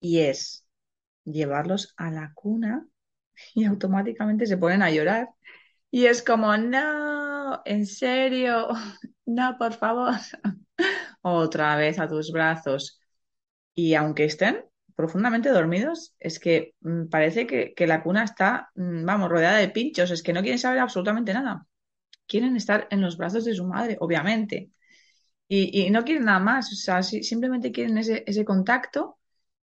Y 0.00 0.20
es 0.20 0.66
llevarlos 1.24 1.94
a 1.96 2.10
la 2.10 2.32
cuna 2.34 2.86
y 3.54 3.64
automáticamente 3.64 4.46
se 4.46 4.58
ponen 4.58 4.82
a 4.82 4.90
llorar. 4.90 5.30
Y 5.90 6.06
es 6.06 6.22
como, 6.22 6.56
no, 6.56 7.62
en 7.64 7.86
serio, 7.86 8.68
no, 9.26 9.56
por 9.58 9.74
favor, 9.74 10.14
otra 11.22 11.76
vez 11.76 11.98
a 11.98 12.08
tus 12.08 12.32
brazos. 12.32 13.00
Y 13.74 13.94
aunque 13.94 14.24
estén 14.24 14.64
profundamente 14.96 15.50
dormidos, 15.50 16.14
es 16.20 16.38
que 16.38 16.74
mm, 16.80 17.06
parece 17.08 17.46
que, 17.46 17.74
que 17.74 17.86
la 17.86 18.02
cuna 18.02 18.24
está, 18.24 18.70
mm, 18.74 19.04
vamos, 19.04 19.30
rodeada 19.30 19.58
de 19.58 19.68
pinchos, 19.70 20.10
es 20.10 20.22
que 20.22 20.32
no 20.32 20.42
quieren 20.42 20.58
saber 20.58 20.80
absolutamente 20.80 21.34
nada. 21.34 21.66
Quieren 22.26 22.56
estar 22.56 22.88
en 22.90 23.02
los 23.02 23.16
brazos 23.18 23.44
de 23.44 23.54
su 23.54 23.66
madre, 23.66 23.96
obviamente. 24.00 24.70
Y, 25.54 25.90
no 25.90 26.04
quieren 26.04 26.24
nada 26.24 26.38
más, 26.38 26.72
o 26.72 26.76
sea, 26.76 27.02
si- 27.02 27.22
simplemente 27.22 27.72
quieren 27.72 27.98
ese, 27.98 28.24
ese 28.26 28.44
contacto 28.44 29.18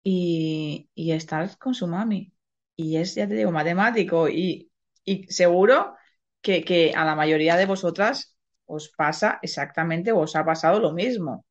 y, 0.04 0.90
y 0.94 1.12
estar 1.12 1.58
con 1.58 1.74
su 1.74 1.86
mami. 1.88 2.32
Y 2.76 2.96
es, 2.98 3.14
ya 3.16 3.28
te 3.28 3.34
digo, 3.34 3.52
matemático 3.52 4.28
y, 4.28 4.70
y 5.04 5.24
seguro 5.32 5.96
que, 6.42 6.64
que 6.64 6.94
a 6.96 7.04
la 7.04 7.16
mayoría 7.16 7.56
de 7.56 7.66
vosotras 7.66 8.36
os 8.66 8.90
pasa 8.90 9.38
exactamente 9.42 10.12
o 10.12 10.20
os 10.20 10.36
ha 10.36 10.44
pasado 10.44 10.80
lo 10.80 10.92
mismo. 10.92 11.46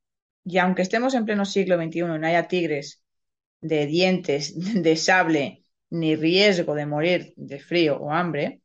Y 0.45 0.57
aunque 0.59 0.81
estemos 0.83 1.13
en 1.15 1.25
pleno 1.25 1.45
siglo 1.45 1.77
XXI 1.77 2.15
y 2.15 2.19
no 2.19 2.27
haya 2.27 2.47
tigres 2.47 3.03
de 3.61 3.85
dientes, 3.87 4.53
de 4.83 4.95
sable, 4.97 5.63
ni 5.91 6.15
riesgo 6.15 6.75
de 6.75 6.85
morir 6.85 7.33
de 7.37 7.59
frío 7.59 7.97
o 7.99 8.11
hambre, 8.11 8.61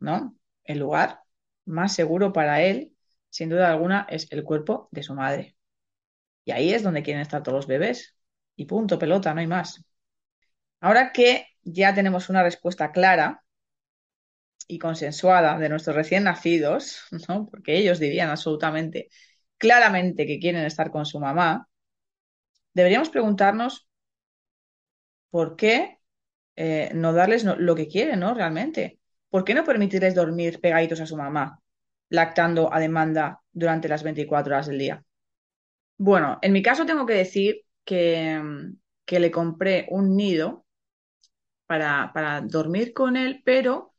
¿no? 0.00 0.36
El 0.64 0.80
lugar 0.80 1.20
más 1.66 1.94
seguro 1.94 2.32
para 2.34 2.62
él, 2.62 2.93
sin 3.34 3.48
duda 3.48 3.72
alguna, 3.72 4.06
es 4.08 4.28
el 4.30 4.44
cuerpo 4.44 4.88
de 4.92 5.02
su 5.02 5.12
madre. 5.12 5.56
Y 6.44 6.52
ahí 6.52 6.72
es 6.72 6.84
donde 6.84 7.02
quieren 7.02 7.20
estar 7.20 7.42
todos 7.42 7.56
los 7.56 7.66
bebés. 7.66 8.16
Y 8.54 8.66
punto, 8.66 8.96
pelota, 8.96 9.34
no 9.34 9.40
hay 9.40 9.48
más. 9.48 9.84
Ahora 10.80 11.12
que 11.12 11.48
ya 11.62 11.92
tenemos 11.94 12.28
una 12.28 12.44
respuesta 12.44 12.92
clara 12.92 13.42
y 14.68 14.78
consensuada 14.78 15.58
de 15.58 15.68
nuestros 15.68 15.96
recién 15.96 16.22
nacidos, 16.24 17.02
¿no? 17.28 17.48
porque 17.50 17.76
ellos 17.76 17.98
dirían 17.98 18.30
absolutamente 18.30 19.08
claramente 19.58 20.26
que 20.26 20.38
quieren 20.38 20.64
estar 20.64 20.92
con 20.92 21.04
su 21.04 21.18
mamá, 21.18 21.68
deberíamos 22.72 23.10
preguntarnos 23.10 23.88
por 25.30 25.56
qué 25.56 25.98
eh, 26.54 26.92
no 26.94 27.12
darles 27.12 27.42
lo 27.42 27.74
que 27.74 27.88
quieren, 27.88 28.20
¿no? 28.20 28.32
Realmente. 28.32 29.00
¿Por 29.28 29.44
qué 29.44 29.54
no 29.54 29.64
permitirles 29.64 30.14
dormir 30.14 30.60
pegaditos 30.60 31.00
a 31.00 31.06
su 31.06 31.16
mamá, 31.16 31.60
lactando 32.14 32.72
a 32.72 32.78
demanda 32.80 33.40
durante 33.52 33.88
las 33.88 34.02
24 34.02 34.54
horas 34.54 34.66
del 34.66 34.78
día? 34.78 35.04
Bueno, 35.98 36.38
en 36.42 36.52
mi 36.52 36.62
caso 36.62 36.86
tengo 36.86 37.06
que 37.06 37.14
decir 37.14 37.62
que, 37.84 38.40
que 39.04 39.20
le 39.20 39.30
compré 39.30 39.86
un 39.90 40.16
nido 40.16 40.64
para, 41.66 42.12
para 42.12 42.40
dormir 42.40 42.92
con 42.92 43.16
él, 43.16 43.42
pero 43.44 43.94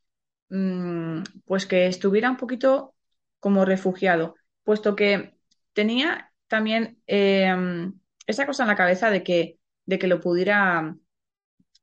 mm, 0.50 1.24
pues 1.45 1.65
que 1.65 1.88
estuviera 1.88 2.29
un 2.29 2.38
poquito 2.38 2.95
como 3.39 3.65
refugiado, 3.65 4.36
puesto 4.63 4.95
que 4.95 5.36
tenía 5.74 6.31
también 6.48 7.00
eh, 7.07 7.53
esa 8.27 8.45
cosa 8.45 8.63
en 8.63 8.69
la 8.69 8.75
cabeza 8.75 9.10
de 9.10 9.24
que, 9.24 9.60
de 9.86 10.00
que 10.00 10.07
lo 10.07 10.22
pudiera, 10.22 10.95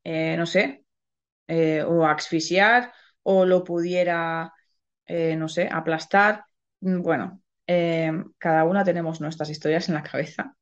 eh, 0.04 0.36
no 0.36 0.46
sé, 0.46 0.84
eh, 1.48 1.82
o 1.84 2.06
asfixiar 2.06 2.92
o 3.22 3.44
lo 3.46 3.64
pudiera, 3.64 4.52
no 5.37 5.49
sé, 5.49 5.69
aplastar. 5.73 6.45
Mm, 6.81 7.02
bueno, 7.02 7.42
cada 8.38 8.64
una 8.64 8.85
tenemos 8.85 9.21
nuestras 9.21 9.50
historias 9.50 9.88
en 9.88 9.95
la 9.95 10.02
cabeza. 10.02 10.57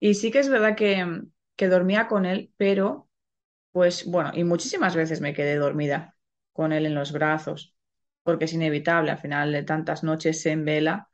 Y 0.00 0.14
sí 0.14 0.30
que 0.30 0.40
es 0.40 0.48
verdad 0.48 0.76
que, 0.76 1.22
que 1.56 1.68
dormía 1.68 2.08
con 2.08 2.26
él, 2.26 2.52
pero 2.56 3.08
pues 3.72 4.06
bueno, 4.06 4.32
y 4.34 4.44
muchísimas 4.44 4.96
veces 4.96 5.20
me 5.20 5.34
quedé 5.34 5.56
dormida 5.56 6.16
con 6.52 6.72
él 6.72 6.86
en 6.86 6.94
los 6.94 7.12
brazos, 7.12 7.76
porque 8.22 8.46
es 8.46 8.54
inevitable 8.54 9.10
al 9.12 9.18
final 9.18 9.52
de 9.52 9.64
tantas 9.64 10.04
noches 10.04 10.44
en 10.46 10.64
vela. 10.64 11.10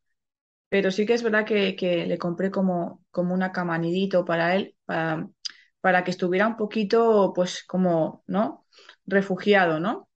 Pero 0.68 0.90
sí 0.90 1.06
que 1.06 1.14
es 1.14 1.22
verdad 1.22 1.46
que, 1.46 1.76
que 1.76 2.06
le 2.06 2.18
compré 2.18 2.50
como, 2.50 3.04
como 3.10 3.34
una 3.34 3.52
camanidito 3.52 4.24
para 4.24 4.56
él, 4.56 4.76
para, 4.86 5.28
para 5.80 6.04
que 6.04 6.10
estuviera 6.12 6.46
un 6.48 6.56
poquito, 6.56 7.32
pues 7.34 7.64
como, 7.66 8.24
¿no? 8.26 8.66
Refugiado, 9.06 9.80
¿no? 9.80 10.07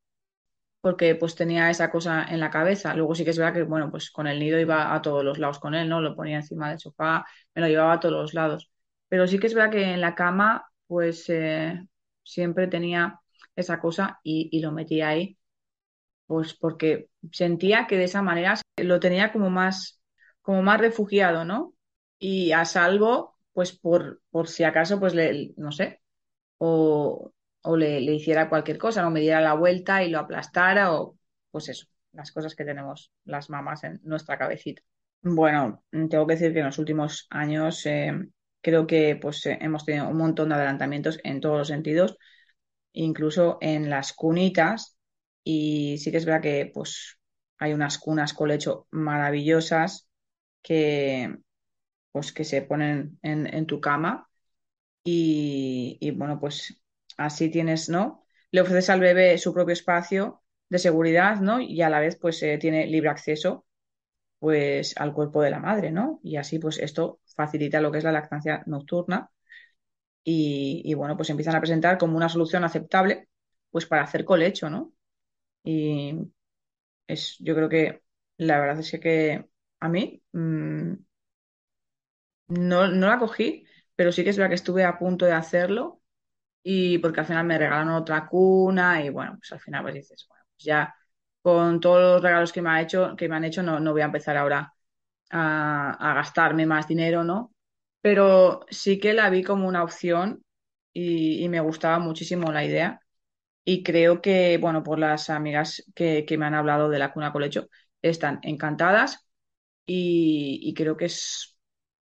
Porque 0.82 1.14
pues 1.14 1.34
tenía 1.36 1.70
esa 1.70 1.90
cosa 1.90 2.26
en 2.28 2.40
la 2.40 2.50
cabeza. 2.50 2.94
Luego 2.94 3.14
sí 3.14 3.24
que 3.24 3.30
es 3.30 3.38
verdad 3.38 3.54
que, 3.54 3.62
bueno, 3.64 3.90
pues 3.90 4.10
con 4.10 4.26
el 4.26 4.38
nido 4.40 4.60
iba 4.60 4.94
a 4.94 5.02
todos 5.02 5.24
los 5.24 5.38
lados 5.38 5.58
con 5.60 5.74
él, 5.74 5.88
¿no? 5.88 6.02
Lo 6.02 6.16
ponía 6.16 6.36
encima 6.38 6.70
del 6.70 6.80
sofá, 6.80 7.24
me 7.54 7.62
lo 7.62 7.68
llevaba 7.68 7.94
a 7.94 8.00
todos 8.00 8.14
los 8.14 8.34
lados. 8.34 8.70
Pero 9.08 9.26
sí 9.28 9.38
que 9.38 9.46
es 9.48 9.54
verdad 9.54 9.72
que 9.72 9.84
en 9.94 10.00
la 10.02 10.14
cama, 10.14 10.70
pues 10.86 11.28
eh, 11.30 11.80
siempre 12.24 12.66
tenía 12.68 13.20
esa 13.56 13.80
cosa 13.80 14.20
y, 14.22 14.60
lo 14.60 14.72
metía 14.72 15.08
ahí, 15.08 15.38
pues 16.26 16.54
porque 16.54 17.10
sentía 17.32 17.86
que 17.86 17.98
de 17.98 18.04
esa 18.04 18.22
manera 18.22 18.60
lo 18.76 19.00
tenía 19.00 19.32
como 19.32 19.50
más, 19.50 20.02
como 20.42 20.62
más 20.62 20.80
refugiado, 20.80 21.44
¿no? 21.44 21.74
Y 22.18 22.52
a 22.52 22.64
salvo, 22.64 23.38
pues 23.52 23.72
por, 23.72 24.22
por 24.30 24.48
si 24.48 24.64
acaso, 24.64 25.00
pues 25.00 25.14
le, 25.14 25.54
no 25.56 25.72
sé, 25.72 26.02
o, 26.58 27.32
o 27.62 27.76
le, 27.76 28.00
hiciera 28.00 28.48
cualquier 28.48 28.78
cosa, 28.78 29.02
no 29.02 29.10
me 29.10 29.20
diera 29.20 29.40
la 29.40 29.54
vuelta 29.54 30.02
y 30.02 30.10
lo 30.10 30.18
aplastara, 30.18 30.94
o 30.94 31.16
pues 31.50 31.68
eso, 31.68 31.86
las 32.12 32.32
cosas 32.32 32.54
que 32.54 32.64
tenemos 32.64 33.12
las 33.24 33.50
mamás 33.50 33.84
en 33.84 34.00
nuestra 34.02 34.38
cabecita. 34.38 34.82
Bueno, 35.22 35.84
tengo 35.90 36.26
que 36.26 36.34
decir 36.34 36.52
que 36.52 36.58
en 36.60 36.66
los 36.66 36.78
últimos 36.78 37.26
años 37.30 37.86
eh, 37.86 38.12
creo 38.60 38.86
que 38.86 39.16
pues 39.20 39.46
eh, 39.46 39.58
hemos 39.60 39.84
tenido 39.84 40.08
un 40.08 40.16
montón 40.16 40.48
de 40.48 40.56
adelantamientos 40.56 41.20
en 41.22 41.40
todos 41.40 41.58
los 41.58 41.68
sentidos, 41.68 42.18
incluso 42.92 43.58
en 43.60 43.88
las 43.88 44.12
cunitas. 44.12 44.96
Y 45.44 45.98
sí 45.98 46.10
que 46.10 46.18
es 46.18 46.24
verdad 46.24 46.42
que 46.42 46.70
pues 46.72 47.18
hay 47.58 47.72
unas 47.72 47.98
cunas 47.98 48.34
colecho 48.34 48.86
maravillosas 48.90 50.08
que 50.62 51.36
pues 52.12 52.32
que 52.32 52.44
se 52.44 52.62
ponen 52.62 53.18
en, 53.22 53.66
tu 53.66 53.80
cama 53.80 54.28
y, 55.04 56.10
bueno 56.16 56.38
pues 56.38 56.81
así 57.16 57.50
tienes, 57.50 57.88
¿no? 57.88 58.24
Le 58.50 58.60
ofreces 58.60 58.90
al 58.90 59.00
bebé 59.00 59.38
su 59.38 59.52
propio 59.54 59.72
espacio 59.72 60.42
de 60.68 60.78
seguridad, 60.78 61.40
¿no? 61.40 61.60
Y 61.60 61.82
a 61.82 61.90
la 61.90 62.00
vez 62.00 62.16
pues 62.16 62.42
eh, 62.42 62.58
tiene 62.58 62.86
libre 62.86 63.10
acceso 63.10 63.66
pues 64.38 64.94
al 64.98 65.14
cuerpo 65.14 65.42
de 65.42 65.50
la 65.50 65.60
madre, 65.60 65.92
¿no? 65.92 66.20
Y 66.24 66.36
así 66.36 66.58
pues 66.58 66.78
esto 66.78 67.20
facilita 67.36 67.80
lo 67.80 67.92
que 67.92 67.98
es 67.98 68.04
la 68.04 68.12
lactancia 68.12 68.62
nocturna 68.66 69.30
y, 70.24 70.94
bueno, 70.94 71.16
pues 71.16 71.30
empiezan 71.30 71.56
a 71.56 71.60
presentar 71.60 71.98
como 71.98 72.16
una 72.16 72.28
solución 72.28 72.64
aceptable 72.64 73.28
pues 73.70 73.86
para 73.86 74.02
hacer 74.04 74.24
colecho, 74.24 74.70
¿no? 74.70 74.92
Y 75.64 76.14
es, 77.08 77.36
yo 77.40 77.54
creo 77.54 77.68
que 77.68 78.02
la 78.38 78.60
verdad 78.60 78.80
es 78.80 78.92
que 79.00 79.46
a 79.80 79.88
mí 79.88 80.22
mm, 80.32 80.94
no, 82.48 82.88
no 82.88 83.08
la 83.08 83.18
cogí, 83.18 83.64
pero 83.96 84.12
sí 84.12 84.24
que 84.24 84.30
es 84.30 84.36
verdad 84.38 84.50
que 84.50 84.56
estuve 84.56 84.84
a 84.84 84.98
punto 84.98 85.26
de 85.26 85.32
hacerlo 85.32 86.01
y 86.62 86.98
porque 86.98 87.20
al 87.20 87.26
final 87.26 87.44
me 87.46 87.58
regalaron 87.58 87.90
otra 87.90 88.26
cuna 88.28 89.04
y 89.04 89.10
bueno, 89.10 89.36
pues 89.38 89.52
al 89.52 89.60
final 89.60 89.82
pues 89.82 89.94
dices, 89.94 90.26
bueno, 90.28 90.44
pues 90.54 90.64
ya 90.64 90.94
con 91.42 91.80
todos 91.80 92.00
los 92.00 92.22
regalos 92.22 92.52
que 92.52 92.62
me, 92.62 92.70
ha 92.70 92.82
hecho, 92.82 93.16
que 93.16 93.28
me 93.28 93.36
han 93.36 93.44
hecho, 93.44 93.62
no, 93.62 93.80
no 93.80 93.92
voy 93.92 94.02
a 94.02 94.06
empezar 94.06 94.36
ahora 94.36 94.72
a, 95.32 96.14
gastarme 96.16 96.66
más 96.66 96.88
dinero, 96.88 97.24
¿no? 97.24 97.54
Pero 98.00 98.66
sí 98.70 99.00
que 99.00 99.14
la 99.14 99.30
vi 99.30 99.42
como 99.44 99.68
una 99.68 99.82
opción 99.84 100.44
y, 100.92 101.48
me 101.48 101.60
gustaba 101.60 101.98
muchísimo 101.98 102.52
la 102.52 102.64
idea. 102.64 103.00
Y 103.64 103.82
creo 103.84 104.22
que, 104.22 104.58
bueno, 104.58 104.82
por 104.84 104.98
las 104.98 105.30
amigas 105.30 105.84
que, 105.94 106.26
me 106.38 106.46
han 106.46 106.54
hablado 106.54 106.88
de 106.90 106.98
la 106.98 107.12
cuna 107.12 107.32
colecho, 107.32 107.68
están 108.02 108.40
encantadas 108.42 109.26
y, 109.86 110.74
creo 110.76 110.96
que 110.96 111.06
es, 111.06 111.56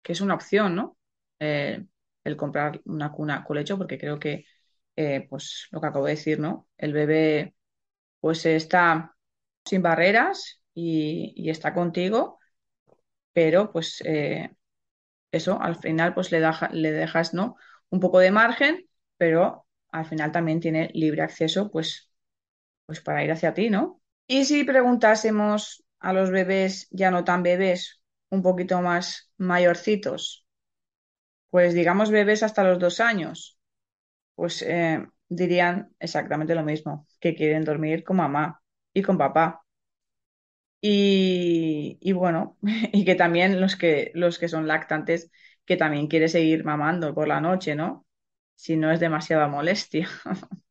que 0.02 0.12
es 0.12 0.20
una 0.20 0.34
opción, 0.34 0.74
¿no? 0.76 0.98
Eh, 1.40 1.86
comprar 2.36 2.80
una 2.84 3.12
cuna 3.12 3.44
colecho, 3.44 3.78
porque 3.78 3.98
creo 3.98 4.18
que, 4.18 4.46
eh, 4.96 5.26
pues 5.28 5.68
lo 5.70 5.80
que 5.80 5.86
acabo 5.86 6.06
de 6.06 6.12
decir, 6.12 6.38
¿no? 6.40 6.68
El 6.76 6.92
bebé, 6.92 7.54
pues 8.20 8.46
está 8.46 9.16
sin 9.64 9.82
barreras 9.82 10.62
y, 10.74 11.50
está 11.50 11.74
contigo, 11.74 12.38
pero 13.32 13.72
pues 13.72 14.02
eh, 14.04 14.50
eso, 15.32 15.60
al 15.60 15.76
final 15.76 16.14
pues 16.14 16.32
le, 16.32 16.40
le 16.72 16.92
dejas, 16.92 17.34
¿no? 17.34 17.56
Un 17.90 18.00
poco 18.00 18.18
de 18.18 18.30
margen, 18.30 18.88
pero 19.16 19.66
al 19.90 20.06
final 20.06 20.32
también 20.32 20.60
tiene 20.60 20.90
libre 20.94 21.22
acceso 21.22 21.70
pues, 21.70 22.10
pues 22.86 23.00
para 23.00 23.24
ir 23.24 23.32
hacia 23.32 23.54
ti, 23.54 23.70
¿no? 23.70 24.00
Y 24.26 24.44
si 24.44 24.64
preguntásemos 24.64 25.84
a 25.98 26.12
los 26.12 26.30
bebés 26.30 26.88
ya 26.90 27.10
no 27.10 27.24
tan 27.24 27.42
bebés, 27.42 28.02
un 28.30 28.42
poquito 28.42 28.80
más 28.80 29.32
mayorcitos, 29.38 30.46
pues 31.50 31.74
digamos 31.74 32.10
bebés 32.10 32.42
hasta 32.42 32.64
los 32.64 32.78
dos 32.78 33.00
años, 33.00 33.58
pues 34.36 34.62
eh, 34.62 35.06
dirían 35.28 35.94
exactamente 36.00 36.54
lo 36.54 36.64
mismo, 36.64 37.06
que 37.20 37.34
quieren 37.36 37.64
dormir 37.64 38.04
con 38.04 38.18
mamá 38.18 38.62
y 38.94 39.02
con 39.02 39.18
papá. 39.18 39.62
Y, 40.82 42.12
bueno, 42.12 42.56
y 42.92 43.04
que 43.04 43.14
también 43.14 43.60
los 43.60 43.76
que, 43.76 44.10
los 44.14 44.38
que 44.38 44.48
son 44.48 44.66
lactantes, 44.66 45.30
que 45.64 45.76
también 45.76 46.08
quiere 46.08 46.28
seguir 46.28 46.64
mamando 46.64 47.14
por 47.14 47.28
la 47.28 47.40
noche, 47.40 47.74
¿no? 47.74 48.06
Si 48.56 48.76
no 48.76 48.90
es 48.92 49.00
demasiada 49.00 49.48
molestia. 49.48 50.08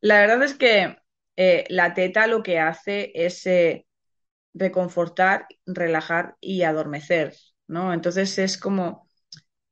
La 0.00 0.20
verdad 0.20 0.42
es 0.42 0.54
que 0.54 0.96
eh, 1.36 1.64
la 1.68 1.94
teta 1.94 2.26
lo 2.26 2.42
que 2.42 2.58
hace 2.58 3.12
es 3.14 3.46
eh, 3.46 3.86
reconfortar, 4.54 5.46
relajar 5.66 6.36
y 6.40 6.62
adormecer, 6.62 7.34
¿no? 7.68 7.92
Entonces 7.94 8.38
es 8.38 8.58
como, 8.58 9.08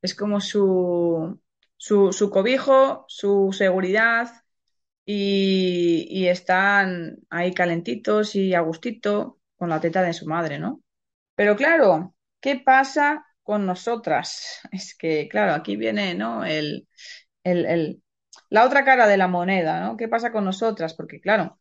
es 0.02 0.14
como 0.14 0.40
su, 0.40 1.40
su, 1.76 2.12
su 2.12 2.30
cobijo, 2.30 3.04
su 3.08 3.52
seguridad, 3.52 4.30
y, 5.12 6.26
están 6.28 7.18
ahí 7.30 7.52
calentitos 7.52 8.34
y 8.36 8.54
a 8.54 8.60
gustito 8.60 9.38
con 9.56 9.68
la 9.68 9.80
teta 9.80 10.02
de 10.02 10.12
su 10.12 10.26
madre, 10.26 10.58
¿no? 10.58 10.82
Pero 11.34 11.56
claro, 11.56 12.14
¿qué 12.40 12.56
pasa 12.56 13.26
con 13.42 13.66
nosotras? 13.66 14.60
Es 14.72 14.94
que, 14.96 15.28
claro, 15.28 15.54
aquí 15.54 15.76
viene, 15.76 16.14
¿no? 16.14 16.44
El, 16.44 16.88
el, 17.44 18.02
la 18.50 18.64
otra 18.66 18.84
cara 18.84 19.06
de 19.08 19.16
la 19.16 19.28
moneda, 19.28 19.80
¿no? 19.80 19.96
¿Qué 19.96 20.08
pasa 20.08 20.32
con 20.32 20.44
nosotras? 20.44 20.94
Porque, 20.94 21.20
claro, 21.20 21.58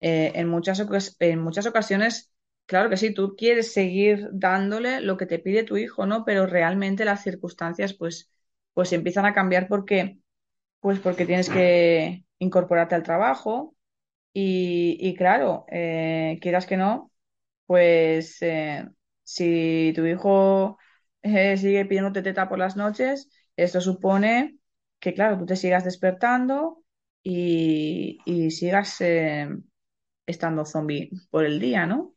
eh, 0.00 0.32
en, 0.34 0.48
muchas 0.48 0.82
en 1.20 1.40
muchas 1.42 1.66
ocasiones, 1.66 2.32
claro 2.66 2.90
que 2.90 2.96
sí, 2.96 3.12
tú 3.14 3.34
quieres 3.36 3.72
seguir 3.72 4.28
dándole 4.32 5.00
lo 5.00 5.16
que 5.16 5.26
te 5.26 5.38
pide 5.38 5.64
tu 5.64 5.76
hijo, 5.76 6.06
¿no? 6.06 6.24
Pero 6.24 6.46
realmente 6.46 7.04
las 7.04 7.22
circunstancias, 7.22 7.94
pues, 7.94 8.30
pues 8.74 8.92
empiezan 8.92 9.26
a 9.26 9.34
cambiar 9.34 9.68
porque, 9.68 10.18
pues 10.80 11.00
porque 11.00 11.26
tienes 11.26 11.50
que 11.50 12.24
incorporarte 12.38 12.94
al 12.96 13.04
trabajo 13.04 13.76
y, 14.34 15.14
claro, 15.16 15.66
eh, 15.70 16.38
quieras 16.42 16.66
que 16.66 16.76
no, 16.78 17.12
pues 17.66 18.38
eh, 18.42 18.88
si 19.24 19.92
tu 19.96 20.06
hijo 20.06 20.78
eh, 21.22 21.56
sigue 21.58 21.86
pidiéndote 21.86 22.22
teta 22.22 22.48
por 22.48 22.58
las 22.58 22.76
noches, 22.76 23.30
esto 23.56 23.80
supone 23.82 24.58
que, 25.00 25.14
claro, 25.14 25.38
tú 25.38 25.46
te 25.46 25.56
sigas 25.56 25.84
despertando 25.84 26.84
y, 27.22 28.18
y 28.26 28.50
sigas 28.52 29.00
estando 30.26 30.64
zombie 30.64 31.10
por 31.30 31.44
el 31.44 31.60
día, 31.60 31.86
¿no? 31.86 32.15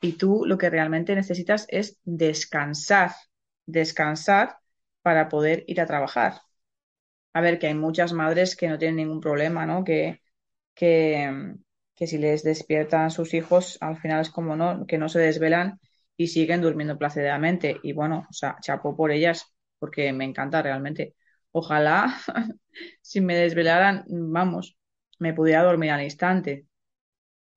Y 0.00 0.12
tú 0.14 0.44
lo 0.46 0.58
que 0.58 0.70
realmente 0.70 1.14
necesitas 1.14 1.66
es 1.70 1.98
descansar, 2.04 3.12
descansar 3.66 4.58
para 5.02 5.28
poder 5.28 5.64
ir 5.68 5.80
a 5.80 5.86
trabajar. 5.86 6.40
A 7.32 7.40
ver, 7.40 7.58
que 7.58 7.66
hay 7.68 7.74
muchas 7.74 8.12
madres 8.12 8.56
que 8.56 8.68
no 8.68 8.78
tienen 8.78 8.96
ningún 8.96 9.20
problema, 9.20 9.66
¿no? 9.66 9.84
Que, 9.84 10.22
que, 10.74 11.54
que 11.96 12.06
si 12.06 12.18
les 12.18 12.42
despiertan 12.42 13.10
sus 13.10 13.34
hijos, 13.34 13.78
al 13.80 13.98
final 13.98 14.20
es 14.22 14.30
como 14.30 14.56
no, 14.56 14.86
que 14.86 14.98
no 14.98 15.08
se 15.08 15.20
desvelan 15.20 15.80
y 16.16 16.28
siguen 16.28 16.60
durmiendo 16.62 16.98
plácidamente. 16.98 17.78
Y 17.82 17.92
bueno, 17.92 18.26
o 18.30 18.32
sea, 18.32 18.56
chapo 18.62 18.96
por 18.96 19.12
ellas, 19.12 19.46
porque 19.78 20.12
me 20.12 20.24
encanta 20.24 20.62
realmente. 20.62 21.14
Ojalá, 21.52 22.16
si 23.02 23.20
me 23.20 23.36
desvelaran, 23.36 24.04
vamos, 24.08 24.76
me 25.18 25.34
pudiera 25.34 25.62
dormir 25.64 25.90
al 25.92 26.02
instante. 26.04 26.66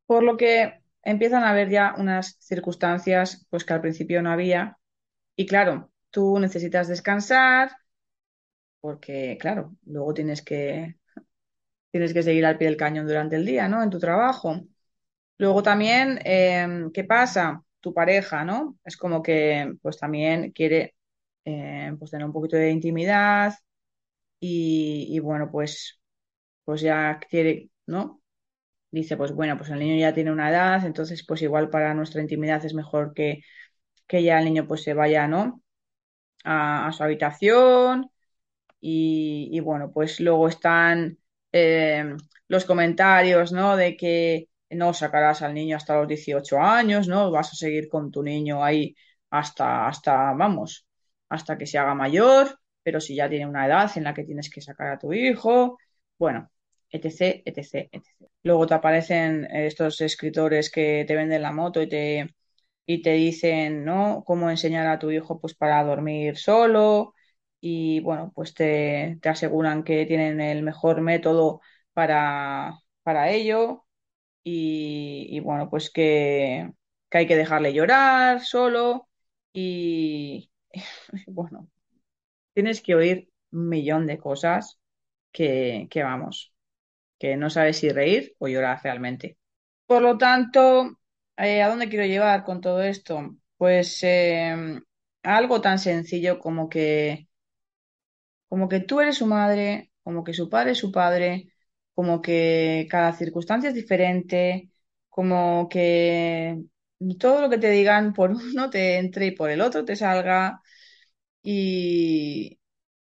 Por 0.05 0.23
lo 0.23 0.37
que 0.37 0.82
empiezan 1.03 1.43
a 1.43 1.51
haber 1.51 1.69
ya 1.69 1.95
unas 1.97 2.37
circunstancias 2.39 3.45
pues 3.49 3.65
que 3.65 3.73
al 3.73 3.81
principio 3.81 4.21
no 4.21 4.31
había. 4.31 4.77
Y 5.37 5.45
claro, 5.47 5.91
tú 6.11 6.39
necesitas 6.39 6.87
descansar, 6.89 7.71
porque 8.81 9.37
claro, 9.39 9.75
luego 9.85 10.13
tienes 10.13 10.41
que, 10.41 10.97
tienes 11.91 12.13
que 12.13 12.23
seguir 12.23 12.45
al 12.45 12.57
pie 12.57 12.67
del 12.69 12.77
cañón 12.77 13.07
durante 13.07 13.35
el 13.37 13.45
día, 13.45 13.69
¿no? 13.69 13.83
En 13.83 13.89
tu 13.89 13.99
trabajo. 13.99 14.61
Luego 15.39 15.63
también, 15.63 16.19
eh, 16.25 16.67
¿qué 16.93 17.05
pasa? 17.05 17.63
Tu 17.81 17.93
pareja, 17.93 18.45
¿no? 18.45 18.79
Es 18.85 18.97
como 18.97 19.23
que 19.23 19.73
pues 19.83 19.97
también 19.99 20.51
quiere 20.53 20.95
eh, 21.45 21.93
pues 21.99 22.11
tener 22.11 22.27
un 22.27 22.33
poquito 22.33 22.57
de 22.57 22.71
intimidad 22.71 23.55
y, 24.41 25.07
y 25.11 25.19
bueno, 25.21 25.51
pues, 25.51 26.01
pues 26.65 26.81
ya 26.81 27.19
quiere, 27.29 27.71
¿no? 27.87 28.22
Dice, 28.93 29.17
pues 29.17 29.33
bueno, 29.33 29.57
pues 29.57 29.69
el 29.71 29.79
niño 29.79 29.97
ya 29.99 30.13
tiene 30.13 30.31
una 30.31 30.49
edad, 30.49 30.85
entonces 30.85 31.25
pues 31.27 31.41
igual 31.41 31.69
para 31.69 31.93
nuestra 31.95 32.21
intimidad 32.21 32.63
es 32.65 32.73
mejor 32.75 33.13
que, 33.13 33.41
que 34.07 34.23
ya 34.23 34.39
el 34.39 34.45
niño 34.45 34.67
pues 34.67 34.83
se 34.83 34.93
vaya, 34.93 35.27
¿no? 35.27 35.61
A, 36.45 36.91
su 36.93 37.03
habitación 37.03 38.11
y, 38.81 39.49
y, 39.51 39.59
bueno, 39.61 39.91
pues 39.93 40.19
luego 40.19 40.47
están 40.49 41.19
eh, 41.51 42.15
los 42.47 42.65
comentarios, 42.65 43.51
¿no? 43.53 43.75
De 43.77 43.97
que 43.97 44.49
no 44.71 44.93
sacarás 44.93 45.41
al 45.41 45.53
niño 45.53 45.77
hasta 45.77 45.95
los 45.97 46.07
18 46.07 46.59
años, 46.59 47.07
¿no? 47.07 47.31
Vas 47.31 47.53
a 47.53 47.55
seguir 47.55 47.89
con 47.89 48.11
tu 48.11 48.23
niño 48.23 48.63
ahí 48.63 48.95
hasta, 49.29 49.87
hasta, 49.87 50.33
vamos, 50.33 50.87
hasta 51.29 51.57
que 51.57 51.65
se 51.67 51.77
haga 51.77 51.95
mayor, 51.95 52.59
pero 52.83 52.99
si 53.01 53.15
ya 53.15 53.29
tiene 53.29 53.47
una 53.47 53.65
edad 53.67 53.91
en 53.97 54.03
la 54.05 54.13
que 54.13 54.23
tienes 54.25 54.49
que 54.49 54.61
sacar 54.61 54.89
a 54.93 54.99
tu 54.99 55.13
hijo, 55.13 55.77
bueno, 56.19 56.51
etc, 56.93 57.43
etc, 57.45 57.89
etc. 57.91 58.31
Luego 58.43 58.67
te 58.67 58.75
aparecen 58.75 59.45
estos 59.51 60.01
escritores 60.01 60.71
que 60.71 61.05
te 61.07 61.15
venden 61.17 61.43
la 61.43 61.51
moto 61.53 61.81
y 61.83 61.89
te, 61.89 62.35
y 62.85 63.01
te 63.01 63.13
dicen, 63.13 63.85
¿no? 63.85 64.23
Cómo 64.25 64.49
enseñar 64.49 64.87
a 64.87 64.99
tu 64.99 65.11
hijo 65.11 65.39
pues 65.39 65.55
para 65.55 65.83
dormir 65.83 66.37
solo 66.37 67.13
y 67.61 67.99
bueno, 68.01 68.31
pues 68.35 68.53
te, 68.53 69.17
te 69.21 69.29
aseguran 69.29 69.83
que 69.83 70.05
tienen 70.05 70.41
el 70.41 70.63
mejor 70.63 71.01
método 71.01 71.61
para, 71.93 72.77
para 73.03 73.31
ello 73.31 73.85
y, 74.43 75.27
y 75.29 75.39
bueno, 75.41 75.69
pues 75.69 75.89
que, 75.91 76.71
que 77.09 77.17
hay 77.19 77.27
que 77.27 77.37
dejarle 77.37 77.73
llorar 77.73 78.41
solo 78.43 79.09
y 79.53 80.51
bueno, 81.27 81.69
tienes 82.53 82.81
que 82.81 82.95
oír 82.95 83.29
un 83.51 83.69
millón 83.69 84.07
de 84.07 84.17
cosas 84.19 84.79
que, 85.33 85.87
que 85.91 86.03
vamos 86.03 86.52
que 87.23 87.37
no 87.37 87.49
sabes 87.55 87.77
si 87.79 87.89
reír 87.99 88.35
o 88.39 88.47
llorar 88.49 88.81
realmente. 88.83 89.37
Por 89.85 90.01
lo 90.01 90.17
tanto, 90.17 90.97
eh, 91.37 91.61
¿a 91.61 91.69
dónde 91.69 91.89
quiero 91.89 92.05
llevar 92.05 92.43
con 92.43 92.61
todo 92.61 92.81
esto? 92.83 93.37
Pues 93.57 93.99
eh, 94.03 94.55
algo 95.23 95.61
tan 95.61 95.79
sencillo 95.79 96.39
como 96.39 96.69
que, 96.69 97.27
como 98.49 98.69
que 98.69 98.79
tú 98.81 98.99
eres 99.01 99.17
su 99.17 99.25
madre, 99.27 99.91
como 100.03 100.23
que 100.23 100.33
su 100.33 100.49
padre 100.49 100.71
es 100.71 100.77
su 100.79 100.91
padre, 100.91 101.49
como 101.95 102.21
que 102.21 102.87
cada 102.89 103.13
circunstancia 103.13 103.69
es 103.69 103.75
diferente, 103.75 104.71
como 105.09 105.67
que 105.69 106.63
todo 107.19 107.41
lo 107.41 107.49
que 107.49 107.57
te 107.57 107.69
digan 107.71 108.13
por 108.13 108.31
uno 108.31 108.69
te 108.69 108.97
entre 108.97 109.27
y 109.27 109.31
por 109.31 109.49
el 109.49 109.61
otro 109.61 109.85
te 109.85 109.95
salga. 109.95 110.61
Y, 111.43 112.59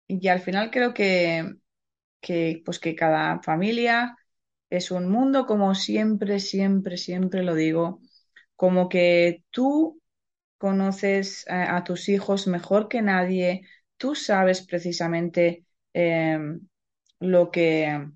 y 0.07 0.27
al 0.29 0.41
final 0.41 0.71
creo 0.71 0.93
que 0.93 1.55
que, 2.25 2.63
pues 2.65 2.79
que 2.79 2.95
cada 2.95 3.39
familia 3.43 4.17
es 4.71 4.89
un 4.91 5.07
mundo, 5.09 5.45
como 5.45 5.75
siempre, 5.75 6.39
siempre, 6.39 6.97
siempre 6.97 7.43
lo 7.43 7.53
digo, 7.53 8.01
como 8.55 8.89
que 8.89 9.43
tú 9.51 10.01
conoces 10.57 11.45
a, 11.49 11.83
tus 11.83 12.09
hijos 12.09 12.47
mejor 12.47 12.87
que 12.89 13.03
nadie, 13.03 13.61
tú 13.97 14.15
sabes 14.15 14.65
precisamente 14.65 15.65
eh, 15.93 16.39
lo 17.19 17.51
que, 17.51 18.09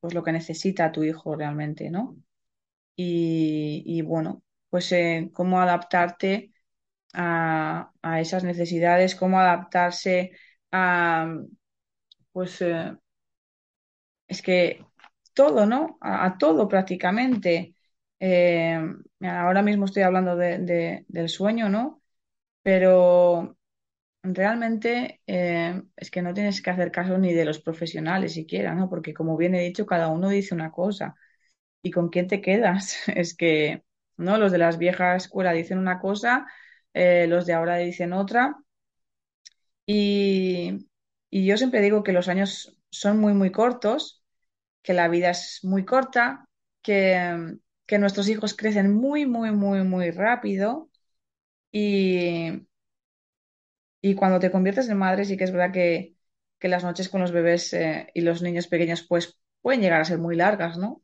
pues 0.00 0.14
lo 0.14 0.22
que 0.22 0.32
necesita 0.32 0.92
tu 0.92 1.02
hijo 1.02 1.34
realmente, 1.36 1.90
¿no? 1.90 2.16
Y, 2.96 3.82
y 3.86 4.02
bueno, 4.02 4.44
pues 4.70 4.92
eh, 4.92 5.30
cómo 5.34 5.60
adaptarte 5.60 6.52
a, 7.14 7.92
a, 8.02 8.20
esas 8.20 8.44
necesidades, 8.44 9.16
cómo 9.16 9.40
adaptarse 9.40 10.32
a, 10.72 11.34
pues, 12.32 12.60
eh, 12.62 12.96
es 14.28 14.42
que 14.42 14.84
todo, 15.34 15.66
¿no? 15.66 15.98
A, 16.00 16.36
todo 16.38 16.68
prácticamente. 16.68 17.74
Eh, 18.20 18.78
ahora 19.22 19.62
mismo 19.62 19.86
estoy 19.86 20.02
hablando 20.02 20.36
de, 20.36 20.58
de, 20.58 21.04
del 21.08 21.28
sueño, 21.28 21.68
¿no? 21.68 22.02
Pero 22.62 23.58
realmente 24.22 25.22
eh, 25.26 25.82
es 25.96 26.10
que 26.10 26.22
no 26.22 26.34
tienes 26.34 26.62
que 26.62 26.70
hacer 26.70 26.92
caso 26.92 27.18
ni 27.18 27.34
de 27.34 27.44
los 27.46 27.60
profesionales 27.60 28.34
siquiera, 28.34 28.74
¿no? 28.74 28.90
Porque 28.90 29.14
como 29.14 29.36
bien 29.36 29.54
he 29.54 29.62
dicho, 29.62 29.86
cada 29.86 30.08
uno 30.08 30.28
dice 30.30 30.54
una 30.54 30.72
cosa. 30.72 31.16
¿Y 31.82 31.90
con 31.92 32.10
quién 32.10 32.28
te 32.28 32.40
quedas? 32.42 32.96
Es 33.16 33.36
que, 33.36 33.84
¿no? 34.18 34.38
Los 34.38 34.52
de 34.52 34.58
las 34.58 34.78
viejas 34.78 35.24
escuelas 35.24 35.54
dicen 35.56 35.78
una 35.78 36.00
cosa, 36.00 36.46
los 36.94 37.46
de 37.46 37.54
ahora 37.54 37.76
dicen 37.78 38.12
otra. 38.14 38.56
Y, 39.86 40.88
y 41.30 41.46
yo 41.46 41.56
siempre 41.56 41.80
digo 41.82 42.02
que 42.02 42.12
los 42.12 42.28
años 42.28 42.76
son 42.90 43.18
muy, 43.20 43.34
muy 43.34 43.52
cortos 43.52 44.24
que 44.82 44.94
la 44.94 45.08
vida 45.08 45.30
es 45.30 45.60
muy 45.64 45.84
corta, 45.86 46.46
que, 46.82 47.56
que 47.86 47.98
nuestros 47.98 48.28
hijos 48.30 48.54
crecen 48.54 48.94
muy, 48.94 49.26
muy, 49.26 49.50
muy, 49.52 49.82
muy 49.84 50.10
rápido 50.12 50.90
y, 51.72 52.66
y 54.02 54.14
cuando 54.14 54.38
te 54.40 54.50
conviertes 54.50 54.88
en 54.88 54.98
madre 54.98 55.24
sí 55.24 55.36
que 55.36 55.44
es 55.44 55.52
verdad 55.52 55.72
que, 55.72 56.16
que 56.58 56.68
las 56.68 56.84
noches 56.84 57.08
con 57.08 57.20
los 57.20 57.32
bebés 57.32 57.72
eh, 57.74 58.08
y 58.14 58.20
los 58.22 58.42
niños 58.42 58.66
pequeños 58.68 59.02
pues 59.02 59.38
pueden 59.62 59.80
llegar 59.82 60.00
a 60.00 60.04
ser 60.04 60.18
muy 60.18 60.36
largas, 60.36 60.78
¿no? 60.78 61.02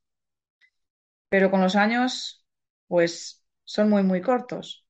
Pero 1.28 1.50
con 1.50 1.60
los 1.60 1.76
años 1.76 2.44
pues 2.88 3.44
son 3.64 3.90
muy, 3.90 4.02
muy 4.02 4.20
cortos 4.22 4.86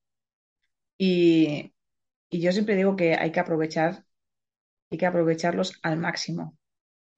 y, 0.99 1.75
y 2.31 2.43
yo 2.43 2.53
siempre 2.53 2.77
digo 2.77 2.97
que 2.97 3.17
hay 3.17 3.33
que 3.33 3.41
aprovechar, 3.41 4.06
hay 4.91 4.99
que 4.99 5.07
aprovecharlos 5.07 5.79
al 5.83 5.99
máximo 5.99 6.57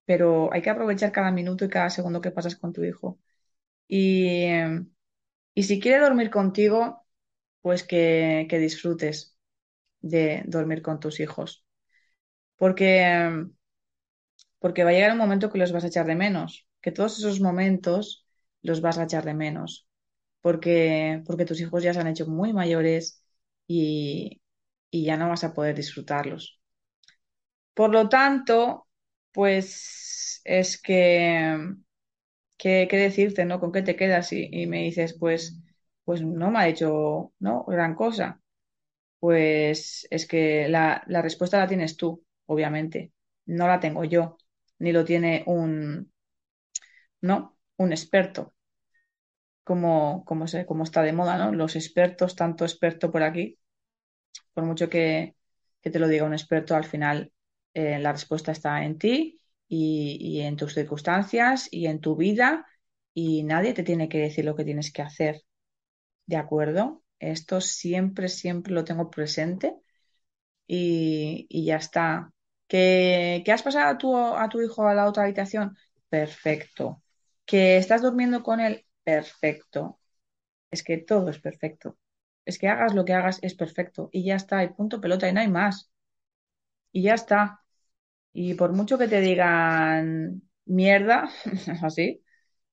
pero 0.07 0.53
hay 0.53 0.63
que 0.63 0.71
aprovechar 0.71 1.13
cada 1.13 1.33
minuto 1.33 1.65
y 1.65 1.71
cada 1.71 1.91
segundo 1.91 2.21
que 2.21 2.31
pasas 2.33 2.57
con 2.57 2.73
tu 2.73 2.85
hijo. 2.85 3.19
Y, 3.89 4.47
y 5.55 5.63
si 5.65 5.81
quiere 5.81 6.01
dormir 6.01 6.31
contigo, 6.31 7.05
pues 7.63 7.85
que, 7.85 8.47
que, 8.51 8.59
disfrutes 8.59 9.37
de 10.01 10.45
dormir 10.47 10.83
con 10.83 11.01
tus 11.01 11.21
hijos. 11.21 11.65
Porque, 12.57 13.47
porque 14.59 14.85
va 14.85 14.91
a 14.91 14.93
llegar 14.93 15.13
un 15.13 15.19
momento 15.19 15.51
que 15.51 15.59
los 15.59 15.73
vas 15.73 15.85
a 15.85 15.89
echar 15.89 16.07
de 16.07 16.15
menos, 16.17 16.67
que 16.81 16.93
todos 16.93 17.19
esos 17.19 17.41
momentos 17.41 18.27
los 18.63 18.81
vas 18.81 18.99
a 18.99 19.05
echar 19.05 19.25
de 19.25 19.35
menos, 19.35 19.89
porque, 20.43 21.23
porque 21.27 21.45
tus 21.45 21.61
hijos 21.61 21.83
ya 21.83 21.95
se 21.95 22.01
han 22.01 22.09
hecho 22.09 22.27
muy 22.29 22.53
mayores 22.53 23.23
y, 23.67 24.43
y 24.91 25.05
ya 25.05 25.17
no 25.17 25.29
vas 25.29 25.45
a 25.45 25.55
poder 25.55 25.77
disfrutarlos. 25.77 26.58
Por 27.79 27.93
lo 27.93 28.09
tanto, 28.09 28.89
pues 29.33 30.41
es 30.45 30.83
que, 30.83 31.77
¿qué, 32.59 32.89
decirte, 32.91 33.45
no? 33.45 33.61
¿Con 33.61 33.73
qué 33.73 33.83
te 33.83 33.97
quedas? 33.97 34.33
Y, 34.33 34.67
me 34.67 34.83
dices, 34.83 35.17
pues, 35.19 35.61
pues 36.05 36.23
no 36.23 36.51
me 36.51 36.59
ha 36.61 36.69
hecho, 36.69 37.33
¿no? 37.39 37.65
Gran 37.67 37.95
cosa. 37.95 38.43
Pues 39.21 40.09
es 40.11 40.27
que 40.27 40.69
la, 40.69 41.05
la 41.09 41.23
respuesta 41.23 41.59
la 41.59 41.69
tienes 41.69 41.97
tú, 41.97 42.25
obviamente. 42.47 43.13
No 43.47 43.69
la 43.69 43.81
tengo 43.81 44.05
yo, 44.05 44.39
ni 44.81 44.93
lo 44.93 45.05
tiene 45.05 45.45
un, 45.47 46.13
¿no? 47.21 47.57
Un 47.77 47.93
experto. 47.93 48.55
Como, 49.65 50.25
como, 50.25 50.47
sé, 50.49 50.67
como 50.67 50.83
está 50.85 51.03
de 51.03 51.13
moda, 51.13 51.37
¿no? 51.39 51.53
Los 51.53 51.77
expertos, 51.77 52.35
tanto 52.35 52.65
experto 52.65 53.13
por 53.13 53.23
aquí, 53.23 53.59
por 54.55 54.65
mucho 54.65 54.89
que, 54.91 55.37
que 55.83 55.91
te 55.91 55.99
lo 56.01 56.09
diga 56.09 56.25
un 56.27 56.35
experto, 56.35 56.75
al 56.77 56.85
final 56.85 57.33
eh, 57.79 57.99
la 58.01 58.11
respuesta 58.13 58.51
está 58.51 58.85
en 58.85 58.99
ti 58.99 59.41
y, 59.69 60.41
en 60.41 60.57
tus 60.57 60.75
circunstancias 60.75 61.69
y 61.71 61.87
en 61.87 62.01
tu 62.01 62.17
vida 62.17 62.67
y 63.15 63.45
nadie 63.45 63.73
te 63.73 63.85
tiene 63.85 64.09
que 64.09 64.19
decir 64.19 64.45
lo 64.45 64.57
que 64.57 64.65
tienes 64.65 64.93
que 64.93 65.03
hacer. 65.03 65.43
¿De 66.27 66.37
acuerdo? 66.37 67.05
Esto 67.21 67.61
siempre, 67.61 68.29
siempre 68.29 68.73
lo 68.75 68.85
tengo 68.85 69.11
presente 69.11 69.77
y, 70.67 71.47
ya 71.65 71.77
está. 71.77 72.33
¿Que, 72.69 73.45
has 73.53 73.63
pasado 73.63 73.91
a 73.91 73.99
tu, 73.99 74.17
a 74.17 74.49
tu 74.49 74.61
hijo 74.61 74.89
a 74.89 74.95
la 74.95 75.07
otra 75.09 75.25
habitación? 75.25 75.77
Perfecto. 76.09 77.03
¿Que 77.47 77.77
estás 77.79 78.03
durmiendo 78.03 78.43
con 78.43 78.61
él? 78.61 78.87
Perfecto. 79.05 80.01
Es 80.71 80.83
que 80.83 80.99
todo 80.99 81.31
es 81.31 81.41
perfecto. 81.41 81.99
Es 82.45 82.59
que 82.59 82.69
hagas 82.69 82.95
lo 82.95 83.05
que 83.05 83.15
hagas, 83.15 83.39
es 83.43 83.55
perfecto. 83.55 84.11
Y 84.13 84.25
ya 84.25 84.37
está, 84.37 84.65
y 84.65 84.71
punto 84.71 85.01
pelota, 85.01 85.29
y 85.29 85.33
no 85.33 85.41
hay 85.41 85.49
más. 85.49 85.91
Y 86.93 87.03
ya 87.03 87.15
está. 87.15 87.63
Y 88.41 88.55
por 88.55 88.73
mucho 88.73 88.99
que 88.99 89.09
te 89.09 89.21
digan 89.21 90.43
mierda, 90.67 91.29
así, 91.83 92.23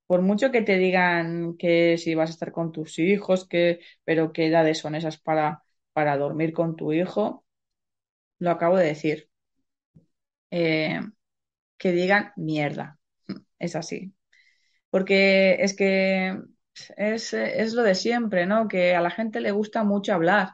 por 0.08 0.22
mucho 0.24 0.52
que 0.52 0.62
te 0.64 0.78
digan 0.78 1.58
que 1.58 1.98
si 2.00 2.16
vas 2.16 2.30
a 2.32 2.34
estar 2.34 2.52
con 2.54 2.72
tus 2.74 3.00
hijos, 3.00 3.48
que, 3.48 3.80
pero 4.06 4.34
qué 4.34 4.48
edades 4.48 4.80
son 4.80 4.96
esas 4.96 5.18
para, 5.20 5.64
para 5.94 6.18
dormir 6.18 6.54
con 6.54 6.76
tu 6.78 6.94
hijo, 6.94 7.46
lo 8.40 8.52
acabo 8.52 8.78
de 8.78 8.86
decir. 8.88 9.30
Eh, 10.52 11.00
que 11.78 11.92
digan 11.94 12.34
mierda. 12.38 13.00
Es 13.60 13.76
así. 13.78 14.16
Porque 14.90 15.56
es 15.64 15.76
que 15.76 16.40
es, 16.98 17.34
es 17.34 17.74
lo 17.74 17.84
de 17.84 17.96
siempre, 17.96 18.46
¿no? 18.48 18.68
Que 18.68 18.96
a 18.96 19.02
la 19.02 19.12
gente 19.12 19.42
le 19.42 19.52
gusta 19.52 19.84
mucho 19.84 20.14
hablar. 20.14 20.52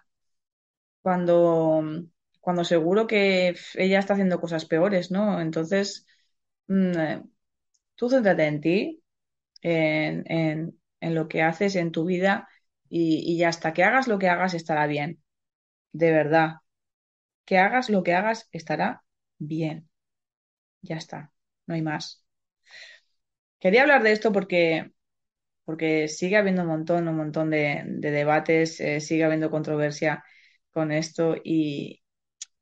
Cuando 1.02 1.84
cuando 2.42 2.64
seguro 2.66 3.08
que 3.08 3.56
ella 3.76 4.00
está 4.00 4.14
haciendo 4.14 4.42
cosas 4.42 4.66
peores, 4.66 5.12
¿no? 5.12 5.42
Entonces, 5.42 6.08
mm, 6.68 6.92
eh, 7.00 7.24
tú 7.96 8.10
céntrate 8.10 8.46
en 8.48 8.62
ti, 8.62 9.04
en, 9.62 10.80
lo 11.02 11.28
que 11.28 11.42
haces 11.44 11.76
en 11.76 11.92
tu 11.92 12.06
vida 12.06 12.50
y, 12.90 13.38
ya 13.38 13.50
hasta 13.50 13.74
que 13.74 13.84
hagas 13.84 14.08
lo 14.08 14.20
que 14.20 14.30
hagas 14.30 14.54
estará 14.54 14.88
bien. 14.88 15.22
De 15.94 16.12
verdad. 16.12 16.58
Que 17.46 17.58
hagas 17.60 17.90
lo 17.90 18.04
que 18.04 18.14
hagas 18.16 18.50
estará 18.52 19.04
bien. 19.40 19.90
Ya 20.82 20.98
está. 20.98 21.34
No 21.68 21.76
hay 21.76 21.82
más. 21.84 22.26
Quería 23.60 23.84
hablar 23.84 24.04
de 24.04 24.12
esto 24.12 24.32
porque, 24.32 24.92
porque 25.66 26.08
sigue 26.08 26.38
habiendo 26.38 26.64
un 26.64 26.70
montón, 26.70 27.08
un 27.08 27.18
montón 27.18 27.50
de, 27.52 27.84
debates, 27.86 28.80
eh, 28.82 29.02
sigue 29.02 29.26
habiendo 29.26 29.52
controversia 29.52 30.24
con 30.72 30.92
esto 30.92 31.36
y, 31.44 32.01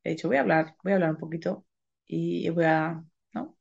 he 0.04 0.10
dicho, 0.10 0.28
voy 0.28 0.36
a 0.38 0.40
hablar, 0.40 0.76
voy 0.82 0.92
a 0.92 0.94
hablar 0.96 1.10
un 1.10 1.18
poquito 1.18 1.66
y 2.06 2.48
voy 2.50 2.64
a, 2.64 3.02
¿no? 3.32 3.58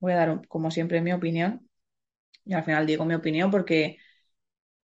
Voy 0.00 0.12
a 0.12 0.16
dar, 0.16 0.48
como 0.48 0.70
siempre, 0.70 1.00
mi 1.02 1.12
opinión. 1.12 1.68
Y 2.44 2.54
al 2.54 2.64
final 2.64 2.86
digo 2.86 3.04
mi 3.06 3.14
opinión 3.14 3.50
porque, 3.50 3.98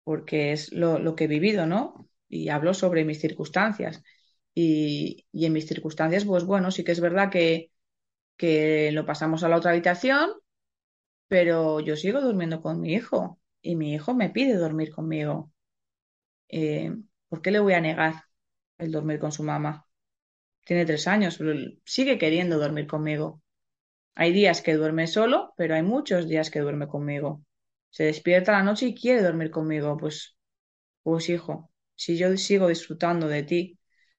porque 0.04 0.52
es 0.52 0.72
lo, 0.72 1.16
que 1.16 1.24
he 1.24 1.26
vivido, 1.28 1.66
¿no? 1.66 2.08
Y 2.28 2.48
hablo 2.48 2.74
sobre 2.74 3.04
mis 3.04 3.20
circunstancias. 3.20 4.02
Y, 4.54 5.26
en 5.32 5.52
mis 5.52 5.66
circunstancias, 5.66 6.24
pues 6.24 6.44
bueno, 6.44 6.70
sí 6.70 6.84
que 6.84 6.92
es 6.92 7.00
verdad 7.00 7.30
que, 7.30 7.72
que 8.36 8.92
lo 8.92 9.06
pasamos 9.06 9.44
a 9.44 9.48
la 9.48 9.56
otra 9.58 9.72
habitación, 9.72 10.30
pero 11.28 11.80
yo 11.80 11.96
sigo 11.96 12.20
durmiendo 12.20 12.62
con 12.62 12.80
mi 12.80 12.94
hijo 12.94 13.40
y 13.62 13.76
mi 13.76 13.94
hijo 13.94 14.14
me 14.14 14.30
pide 14.30 14.54
dormir 14.56 14.92
conmigo. 14.92 15.52
Eh, 16.48 16.94
¿por 17.28 17.42
qué 17.42 17.50
le 17.52 17.60
voy 17.60 17.74
a 17.74 17.80
negar 17.80 18.24
el 18.78 18.92
dormir 18.92 19.18
con 19.20 19.32
su 19.32 19.42
mamá? 19.44 19.85
Tiene 20.66 20.86
tres 20.86 21.08
años, 21.08 21.38
pero 21.38 21.54
sigue 21.86 22.18
queriendo 22.18 22.58
dormir 22.60 22.88
conmigo. 22.88 23.42
Hay 24.14 24.32
días 24.32 24.62
que 24.62 24.74
duerme 24.74 25.06
solo, 25.08 25.54
pero 25.56 25.74
hay 25.74 25.82
muchos 25.82 26.28
días 26.28 26.50
que 26.50 26.60
duerme 26.60 26.88
conmigo. 26.88 27.44
Se 27.90 28.04
despierta 28.04 28.52
la 28.52 28.62
noche 28.64 28.86
y 28.88 28.94
quiere 28.94 29.22
dormir 29.22 29.50
conmigo. 29.50 29.96
Pues, 29.98 30.36
pues 31.02 31.28
hijo, 31.30 31.70
si 31.96 32.18
yo 32.18 32.36
sigo 32.38 32.68
disfrutando 32.68 33.28
de 33.28 33.42
ti, 33.44 33.78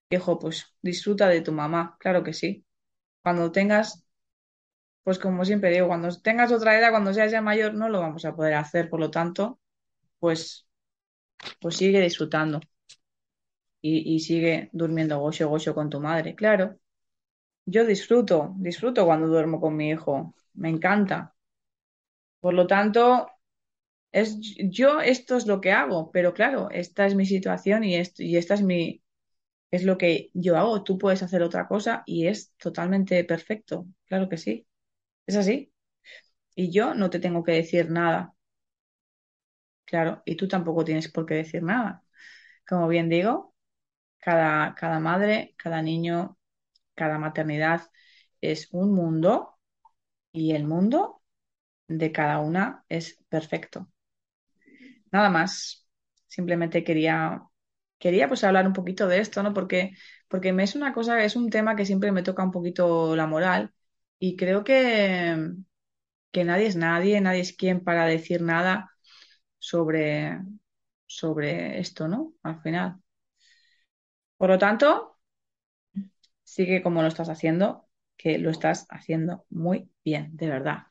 hijo, 0.10 0.40
pues 0.40 0.76
disfruta 0.82 1.30
de 1.30 1.42
tu 1.42 1.52
mamá, 1.54 1.98
claro 2.00 2.24
que 2.24 2.34
sí. 2.34 2.66
Cuando 3.24 3.52
tengas, 3.52 4.06
pues 5.04 5.20
como 5.20 5.46
siempre 5.46 5.72
digo, 5.72 5.88
cuando 5.88 6.10
tengas 6.22 6.52
otra 6.52 6.78
edad, 6.78 6.92
cuando 6.92 7.14
seas 7.14 7.32
ya 7.32 7.42
mayor, 7.42 7.74
no 7.74 7.90
lo 7.90 8.00
vamos 8.02 8.26
a 8.26 8.36
poder 8.36 8.56
hacer. 8.56 8.90
Por 8.90 9.00
lo 9.00 9.12
tanto, 9.12 9.60
pues, 10.20 10.68
pues 11.62 11.78
sigue 11.78 12.02
disfrutando 12.02 12.62
y, 14.16 14.20
sigue 14.20 14.70
durmiendo 14.74 15.20
gocho 15.20 15.50
gocho 15.50 15.74
con 15.76 15.90
tu 15.90 16.00
madre. 16.00 16.36
Claro, 16.36 16.78
yo 17.66 17.86
disfruto, 17.86 18.54
disfruto 18.58 19.06
cuando 19.06 19.28
duermo 19.28 19.62
con 19.62 19.76
mi 19.78 19.90
hijo, 19.92 20.36
me 20.56 20.70
encanta. 20.70 21.36
Por 22.40 22.54
lo 22.54 22.68
tanto, 22.68 23.28
es, 24.14 24.40
yo 24.58 25.02
esto 25.02 25.38
es 25.38 25.48
lo 25.48 25.62
que 25.62 25.72
hago, 25.74 26.12
pero 26.12 26.34
claro, 26.34 26.70
esta 26.72 27.06
es 27.08 27.16
mi 27.16 27.26
situación 27.26 27.84
y, 27.84 27.96
esto, 27.96 28.24
y 28.24 28.38
esta 28.38 28.56
es 28.56 28.62
mi, 28.64 29.04
es 29.72 29.84
lo 29.86 29.98
que 30.00 30.32
yo 30.36 30.58
hago. 30.58 30.84
Tú 30.84 30.98
puedes 30.98 31.24
hacer 31.24 31.44
otra 31.44 31.68
cosa 31.68 32.04
y 32.06 32.28
es 32.28 32.54
totalmente 32.58 33.24
perfecto. 33.26 33.88
Claro 34.08 34.30
que 34.30 34.38
sí. 34.38 34.68
Es 35.28 35.36
así. 35.38 35.74
Y 36.56 36.72
yo 36.72 36.96
no 36.96 37.10
te 37.10 37.20
tengo 37.20 37.44
que 37.44 37.54
decir 37.54 37.92
nada. 37.92 38.34
Claro, 39.86 40.22
y 40.26 40.36
tú 40.36 40.48
tampoco 40.48 40.84
tienes 40.84 41.10
por 41.12 41.26
qué 41.26 41.36
decir 41.36 41.64
nada. 41.64 42.04
Como 42.68 42.88
bien 42.88 43.10
digo, 43.10 43.56
cada, 44.20 44.76
cada 44.76 45.00
madre, 45.00 45.56
cada 45.58 45.82
niño, 45.82 46.38
cada 46.96 47.20
maternidad 47.20 47.84
es 48.42 48.70
un 48.74 48.94
mundo 48.94 49.58
y 50.34 50.54
el 50.54 50.66
mundo 50.66 51.22
de 51.90 52.12
cada 52.14 52.40
una 52.40 52.86
es 52.90 53.20
perfecto. 53.30 53.90
Nada 55.12 55.30
más. 55.30 55.86
Simplemente 56.28 56.84
quería, 56.84 57.44
quería 58.00 58.28
pues 58.28 58.44
hablar 58.44 58.68
un 58.68 58.74
poquito 58.74 59.08
de 59.08 59.20
esto, 59.20 59.42
¿no? 59.44 59.54
Porque, 59.54 59.94
porque 60.28 60.52
me 60.54 60.64
es 60.64 60.76
una 60.76 60.94
cosa, 60.94 61.24
es 61.24 61.36
un 61.36 61.50
tema 61.50 61.76
que 61.76 61.86
siempre 61.86 62.12
me 62.12 62.24
toca 62.24 62.44
un 62.44 62.52
poquito 62.52 63.16
la 63.16 63.28
moral 63.28 63.74
y 64.20 64.36
creo 64.36 64.64
que, 64.64 65.52
que 66.32 66.44
nadie 66.46 66.68
es 66.68 66.76
nadie, 66.78 67.22
nadie 67.22 67.42
es 67.42 67.54
quien 67.56 67.84
para 67.84 68.06
decir 68.08 68.42
nada 68.42 68.92
sobre, 69.60 70.40
sobre 71.08 71.80
esto, 71.80 72.08
¿no? 72.10 72.34
Al 72.44 72.62
final. 72.62 73.02
Por 74.38 74.50
lo 74.50 74.58
tanto, 74.58 75.18
sigue 76.44 76.82
como 76.82 77.02
lo 77.02 77.08
estás 77.08 77.30
haciendo, 77.30 77.88
que 78.18 78.38
lo 78.38 78.50
estás 78.50 78.86
haciendo 78.90 79.46
muy 79.50 79.90
bien, 80.04 80.36
de 80.36 80.48
verdad. 80.48 80.88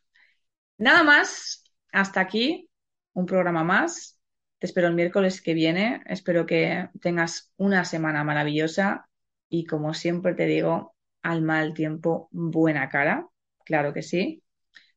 Nada 0.79 1.05
más, 1.05 1.65
hasta 1.93 2.21
aquí, 2.21 2.71
un 3.15 3.27
programa 3.27 3.65
más. 3.65 4.21
Te 4.59 4.67
espero 4.67 4.89
el 4.89 4.95
miércoles 4.95 5.43
que 5.43 5.55
viene. 5.55 6.03
Espero 6.07 6.47
que 6.47 6.91
tengas 7.01 7.53
una 7.57 7.85
semana 7.85 8.25
maravillosa 8.25 9.09
y 9.49 9.67
como 9.67 9.95
siempre 9.95 10.35
te 10.35 10.47
digo, 10.47 10.97
al 11.23 11.43
mal 11.43 11.75
tiempo, 11.75 12.29
buena 12.33 12.89
cara. 12.89 13.29
Claro 13.65 13.93
que 13.93 14.03
sí, 14.03 14.45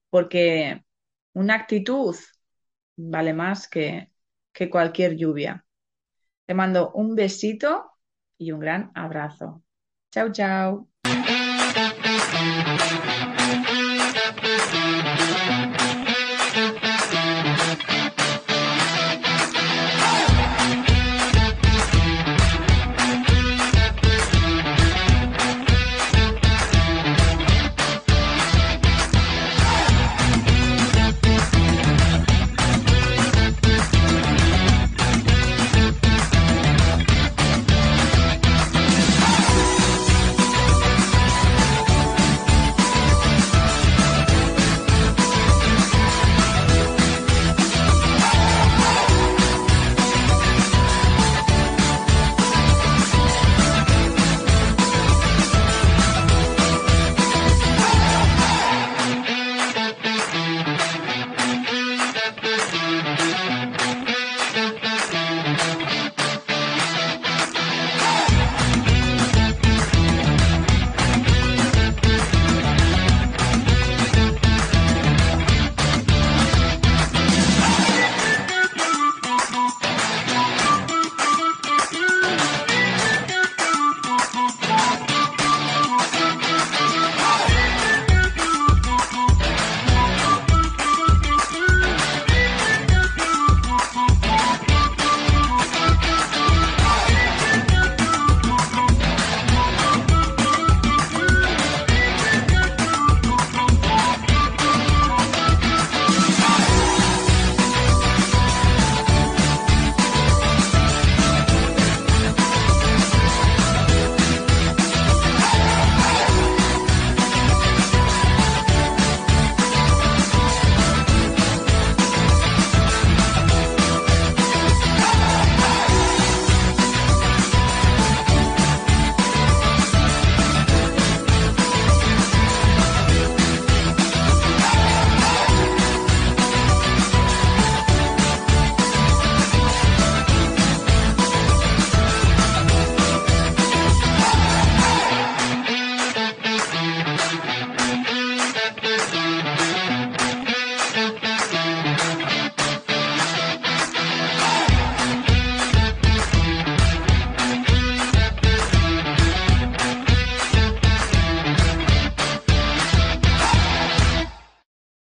porque 0.10 0.86
una 1.34 1.56
actitud 1.56 2.16
vale 2.98 3.34
más 3.34 3.68
que, 3.70 4.12
que 4.54 4.70
cualquier 4.70 5.16
lluvia. 5.18 5.66
Te 6.46 6.54
mando 6.54 6.92
un 6.94 7.16
besito 7.16 7.92
y 8.40 8.52
un 8.52 8.60
gran 8.60 8.92
abrazo. 8.96 9.62
Chao, 10.12 10.32
chao. 10.32 10.88